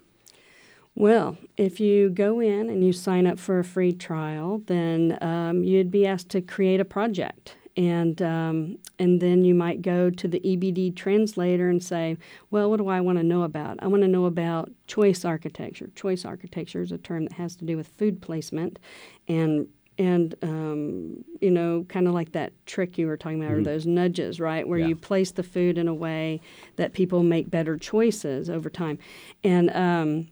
Well, 0.95 1.37
if 1.55 1.79
you 1.79 2.09
go 2.09 2.39
in 2.39 2.69
and 2.69 2.83
you 2.83 2.91
sign 2.91 3.27
up 3.27 3.39
for 3.39 3.59
a 3.59 3.63
free 3.63 3.93
trial, 3.93 4.61
then 4.65 5.17
um, 5.21 5.63
you'd 5.63 5.91
be 5.91 6.05
asked 6.05 6.29
to 6.29 6.41
create 6.41 6.79
a 6.79 6.85
project 6.85 7.55
and 7.77 8.21
um, 8.21 8.77
and 8.99 9.21
then 9.21 9.43
you 9.45 9.55
might 9.55 9.81
go 9.81 10.09
to 10.09 10.27
the 10.27 10.39
EBD 10.39 10.95
translator 10.95 11.69
and 11.69 11.83
say, 11.83 12.17
well, 12.49 12.69
what 12.69 12.77
do 12.77 12.87
I 12.87 13.01
want 13.01 13.17
to 13.17 13.23
know 13.23 13.43
about? 13.43 13.77
I 13.81 13.87
want 13.87 14.03
to 14.03 14.07
know 14.07 14.25
about 14.25 14.69
choice 14.87 15.23
architecture. 15.23 15.89
Choice 15.95 16.25
architecture 16.25 16.81
is 16.81 16.91
a 16.91 16.97
term 16.97 17.25
that 17.25 17.33
has 17.33 17.55
to 17.57 17.65
do 17.65 17.77
with 17.77 17.87
food 17.87 18.21
placement, 18.21 18.79
and 19.27 19.67
and 19.97 20.35
um, 20.41 21.23
you 21.39 21.51
know, 21.51 21.85
kind 21.87 22.07
of 22.07 22.13
like 22.13 22.33
that 22.33 22.53
trick 22.65 22.97
you 22.97 23.07
were 23.07 23.17
talking 23.17 23.41
about, 23.41 23.51
mm-hmm. 23.51 23.61
or 23.61 23.63
those 23.63 23.85
nudges, 23.85 24.39
right, 24.39 24.67
where 24.67 24.79
yeah. 24.79 24.87
you 24.87 24.95
place 24.95 25.31
the 25.31 25.43
food 25.43 25.77
in 25.77 25.87
a 25.87 25.93
way 25.93 26.41
that 26.75 26.93
people 26.93 27.23
make 27.23 27.49
better 27.49 27.77
choices 27.77 28.49
over 28.49 28.69
time, 28.69 28.97
and 29.43 29.69
um, 29.71 30.27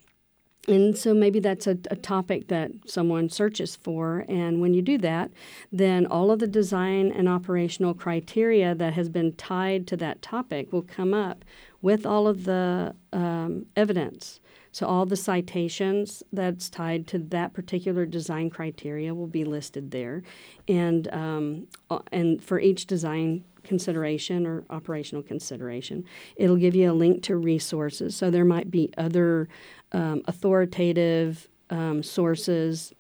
and 0.70 0.96
so 0.96 1.16
maybe 1.16 1.40
that's 1.40 1.66
a, 1.66 1.78
a, 1.90 1.96
topic 1.96 2.48
that 2.50 2.72
someone 2.86 3.28
searches 3.28 3.76
for. 3.76 4.24
And 4.30 4.62
when 4.62 4.76
you 4.76 4.84
do 4.84 5.00
that, 5.00 5.32
then 5.72 6.06
all 6.06 6.30
of 6.30 6.38
the 6.38 6.48
design 6.48 7.12
and 7.12 7.28
operational 7.28 7.96
criteria 7.96 8.76
that 8.76 8.94
has 8.94 9.10
been 9.10 9.34
tied 9.34 9.88
to 9.88 9.98
that 9.98 10.22
topic 10.22 10.72
will 10.72 10.84
come 10.84 11.14
up 11.14 11.44
with 11.82 12.06
all 12.06 12.28
of 12.28 12.44
the 12.44 12.96
um, 13.12 13.66
evidence. 13.76 14.40
So 14.72 14.86
all 14.86 15.08
the 15.08 15.16
citations 15.16 16.22
that's 16.32 16.70
tied 16.70 17.08
to 17.08 17.18
that 17.18 17.54
particular 17.54 18.06
design 18.06 18.52
criteria 18.52 19.16
will 19.16 19.28
be 19.28 19.44
listed 19.44 19.90
there, 19.90 20.22
and 20.68 21.12
um, 21.12 21.68
and 22.12 22.44
for 22.44 22.60
each 22.60 22.86
design 22.86 23.44
consideration 23.64 24.46
or 24.46 24.64
operational 24.70 25.24
consideration, 25.24 26.06
it'll 26.36 26.56
give 26.56 26.76
you 26.76 26.92
a 26.92 26.94
link 26.94 27.24
to 27.24 27.36
resources. 27.36 28.16
So 28.16 28.30
there 28.30 28.46
might 28.46 28.70
be 28.70 28.92
other 28.98 29.48
um, 29.92 30.22
authoritative 30.26 31.48
um, 31.70 32.04
sources, 32.04 32.94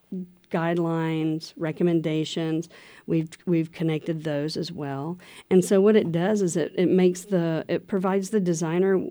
guidelines, 0.52 1.54
recommendations. 1.58 2.69
We've 3.08 3.30
we've 3.45 3.71
connected 3.71 4.23
those 4.23 4.58
as 4.58 4.71
well. 4.71 5.17
And 5.49 5.63
so 5.63 5.82
what 5.82 5.95
it 5.95 6.12
does 6.12 6.41
is 6.41 6.56
it, 6.58 6.73
it 6.75 6.89
makes 6.89 7.25
the 7.25 7.65
it 7.67 7.88
provides 7.88 8.30
the 8.30 8.39
designer 8.39 9.06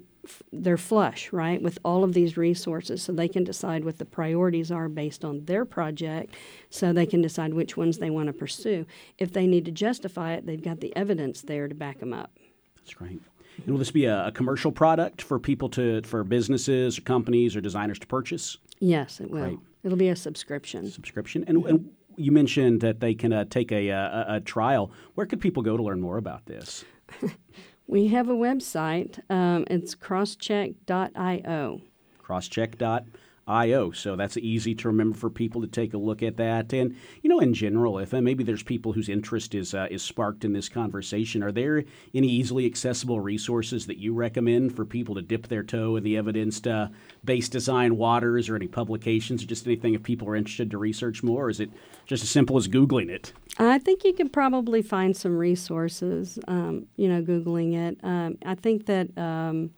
they're 0.52 0.76
flush, 0.76 1.32
right, 1.32 1.62
with 1.62 1.78
all 1.84 2.04
of 2.04 2.12
these 2.12 2.36
resources 2.36 3.02
so 3.02 3.12
they 3.12 3.28
can 3.28 3.44
decide 3.44 3.84
what 3.84 3.98
the 3.98 4.04
priorities 4.04 4.70
are 4.70 4.88
based 4.88 5.24
on 5.24 5.44
their 5.46 5.64
project 5.64 6.34
so 6.70 6.92
they 6.92 7.06
can 7.06 7.22
decide 7.22 7.54
which 7.54 7.76
ones 7.76 7.98
they 7.98 8.10
want 8.10 8.26
to 8.26 8.32
pursue. 8.32 8.84
If 9.16 9.32
they 9.32 9.46
need 9.46 9.64
to 9.64 9.70
justify 9.70 10.34
it, 10.34 10.44
they've 10.44 10.62
got 10.62 10.80
the 10.80 10.94
evidence 10.96 11.42
there 11.42 11.66
to 11.66 11.74
back 11.74 12.00
them 12.00 12.12
up. 12.12 12.30
That's 12.76 12.92
great. 12.92 13.20
And 13.58 13.66
will 13.68 13.78
this 13.78 13.90
be 13.90 14.04
a, 14.04 14.26
a, 14.26 14.32
commercial 14.32 14.72
product 14.72 15.22
for 15.22 15.38
people 15.38 15.68
to, 15.70 16.02
for 16.02 16.24
businesses 16.24 16.98
or 16.98 17.02
companies 17.02 17.56
or 17.56 17.60
designers 17.60 17.98
to 17.98 18.06
purchase? 18.06 18.56
Yes, 18.80 19.20
it 19.20 19.30
will. 19.30 19.60
It'll 19.82 19.98
be 19.98 20.08
a 20.08 20.16
subscription. 20.16 20.90
Subscription. 20.90 21.44
And, 21.46 21.64
and 21.66 21.90
you 22.16 22.32
mentioned 22.32 22.80
that 22.80 23.00
they 23.00 23.14
can 23.14 23.32
uh, 23.32 23.44
take 23.44 23.72
a, 23.72 23.88
a, 23.88 24.26
a, 24.28 24.40
trial. 24.40 24.90
Where 25.14 25.26
could 25.26 25.40
people 25.40 25.62
go 25.62 25.76
to 25.76 25.82
learn 25.82 26.00
more 26.00 26.16
about 26.16 26.46
this? 26.46 26.84
we 27.86 28.08
have 28.08 28.28
a 28.28 28.34
website. 28.34 29.18
Um, 29.30 29.64
it's 29.68 29.94
crosscheck.io. 29.94 31.80
Crosscheck.io 32.22 33.04
IO. 33.48 33.90
So 33.90 34.14
that's 34.14 34.36
easy 34.36 34.74
to 34.76 34.88
remember 34.88 35.16
for 35.16 35.30
people 35.30 35.60
to 35.62 35.66
take 35.66 35.94
a 35.94 35.98
look 35.98 36.22
at 36.22 36.36
that. 36.36 36.72
And 36.72 36.94
you 37.22 37.30
know, 37.30 37.40
in 37.40 37.54
general, 37.54 37.98
if 37.98 38.12
uh, 38.12 38.20
maybe 38.20 38.44
there's 38.44 38.62
people 38.62 38.92
whose 38.92 39.08
interest 39.08 39.54
is 39.54 39.74
uh, 39.74 39.88
is 39.90 40.02
sparked 40.02 40.44
in 40.44 40.52
this 40.52 40.68
conversation, 40.68 41.42
are 41.42 41.52
there 41.52 41.84
any 42.14 42.28
easily 42.28 42.66
accessible 42.66 43.20
resources 43.20 43.86
that 43.86 43.98
you 43.98 44.14
recommend 44.14 44.76
for 44.76 44.84
people 44.84 45.14
to 45.14 45.22
dip 45.22 45.48
their 45.48 45.62
toe 45.62 45.96
in 45.96 46.04
the 46.04 46.16
evidence-based 46.16 47.52
uh, 47.52 47.52
design 47.52 47.96
waters, 47.96 48.48
or 48.48 48.56
any 48.56 48.68
publications, 48.68 49.42
or 49.42 49.46
just 49.46 49.66
anything 49.66 49.94
if 49.94 50.02
people 50.02 50.28
are 50.28 50.36
interested 50.36 50.70
to 50.70 50.78
research 50.78 51.22
more? 51.22 51.46
Or 51.46 51.50
is 51.50 51.60
it 51.60 51.70
just 52.06 52.22
as 52.22 52.30
simple 52.30 52.56
as 52.56 52.68
googling 52.68 53.08
it? 53.08 53.32
I 53.58 53.78
think 53.78 54.04
you 54.04 54.12
can 54.12 54.28
probably 54.28 54.82
find 54.82 55.16
some 55.16 55.36
resources. 55.36 56.38
Um, 56.46 56.86
you 56.96 57.08
know, 57.08 57.22
googling 57.22 57.74
it. 57.74 57.98
Um, 58.02 58.38
I 58.44 58.54
think 58.54 58.86
that. 58.86 59.16
Um, 59.16 59.70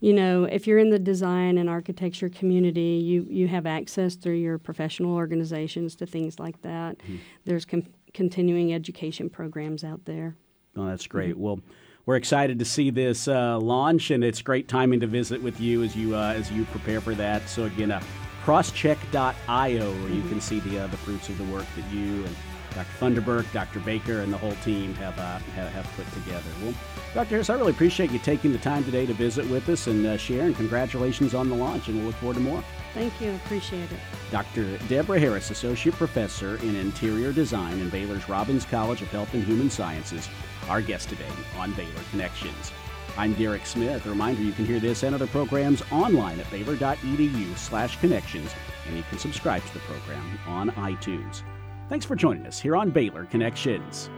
you 0.00 0.12
know, 0.12 0.44
if 0.44 0.66
you're 0.66 0.78
in 0.78 0.90
the 0.90 0.98
design 0.98 1.58
and 1.58 1.68
architecture 1.68 2.28
community, 2.28 3.02
you, 3.04 3.26
you 3.28 3.48
have 3.48 3.66
access 3.66 4.14
through 4.14 4.36
your 4.36 4.58
professional 4.58 5.14
organizations 5.14 5.96
to 5.96 6.06
things 6.06 6.38
like 6.38 6.60
that. 6.62 6.98
Mm-hmm. 6.98 7.16
There's 7.44 7.64
com- 7.64 7.86
continuing 8.14 8.72
education 8.72 9.28
programs 9.28 9.82
out 9.82 10.04
there. 10.04 10.36
Oh, 10.76 10.86
that's 10.86 11.06
great. 11.06 11.32
Mm-hmm. 11.32 11.42
Well, 11.42 11.60
we're 12.06 12.16
excited 12.16 12.58
to 12.60 12.64
see 12.64 12.90
this 12.90 13.28
uh, 13.28 13.58
launch, 13.58 14.10
and 14.10 14.24
it's 14.24 14.40
great 14.40 14.68
timing 14.68 15.00
to 15.00 15.06
visit 15.06 15.42
with 15.42 15.60
you 15.60 15.82
as 15.82 15.94
you 15.94 16.16
uh, 16.16 16.32
as 16.34 16.50
you 16.50 16.64
prepare 16.66 17.02
for 17.02 17.14
that. 17.16 17.46
So 17.50 17.64
again, 17.64 17.90
uh, 17.90 18.02
crosscheck.io, 18.44 19.34
where 19.44 20.08
you 20.08 20.20
mm-hmm. 20.20 20.28
can 20.28 20.40
see 20.40 20.60
the 20.60 20.84
uh, 20.84 20.86
the 20.86 20.96
fruits 20.96 21.28
of 21.28 21.36
the 21.36 21.44
work 21.52 21.66
that 21.76 21.92
you 21.92 22.24
and 22.24 22.36
Dr. 22.74 22.88
Funderburk, 22.98 23.50
Dr. 23.52 23.80
Baker, 23.80 24.20
and 24.20 24.32
the 24.32 24.38
whole 24.38 24.54
team 24.64 24.94
have, 24.94 25.18
uh, 25.18 25.38
have, 25.54 25.70
have, 25.72 25.86
put 25.96 26.10
together. 26.12 26.48
Well, 26.62 26.74
Dr. 27.14 27.30
Harris, 27.30 27.50
I 27.50 27.54
really 27.54 27.72
appreciate 27.72 28.10
you 28.10 28.18
taking 28.18 28.52
the 28.52 28.58
time 28.58 28.84
today 28.84 29.06
to 29.06 29.14
visit 29.14 29.48
with 29.48 29.68
us 29.68 29.86
and 29.86 30.06
uh, 30.06 30.16
share, 30.16 30.46
and 30.46 30.56
congratulations 30.56 31.34
on 31.34 31.48
the 31.48 31.54
launch, 31.54 31.88
and 31.88 31.96
we'll 31.96 32.06
look 32.06 32.16
forward 32.16 32.34
to 32.34 32.40
more. 32.40 32.62
Thank 32.94 33.20
you. 33.20 33.34
Appreciate 33.46 33.90
it. 33.90 33.98
Dr. 34.30 34.78
Debra 34.88 35.18
Harris, 35.18 35.50
Associate 35.50 35.94
Professor 35.94 36.56
in 36.56 36.76
Interior 36.76 37.32
Design 37.32 37.78
in 37.80 37.90
Baylor's 37.90 38.28
Robbins 38.28 38.64
College 38.64 39.02
of 39.02 39.08
Health 39.08 39.32
and 39.34 39.44
Human 39.44 39.70
Sciences, 39.70 40.28
our 40.68 40.82
guest 40.82 41.08
today 41.08 41.28
on 41.56 41.72
Baylor 41.72 41.92
Connections. 42.10 42.72
I'm 43.16 43.34
Derek 43.34 43.66
Smith. 43.66 44.06
A 44.06 44.10
reminder 44.10 44.42
you 44.42 44.52
can 44.52 44.64
hear 44.64 44.78
this 44.78 45.02
and 45.02 45.14
other 45.14 45.26
programs 45.26 45.82
online 45.90 46.38
at 46.38 46.50
baylor.edu 46.50 47.58
slash 47.58 47.98
connections, 47.98 48.54
and 48.86 48.96
you 48.96 49.02
can 49.10 49.18
subscribe 49.18 49.64
to 49.64 49.74
the 49.74 49.80
program 49.80 50.38
on 50.46 50.70
iTunes. 50.72 51.42
Thanks 51.88 52.04
for 52.04 52.14
joining 52.14 52.46
us 52.46 52.58
here 52.58 52.76
on 52.76 52.90
Baylor 52.90 53.24
Connections. 53.24 54.10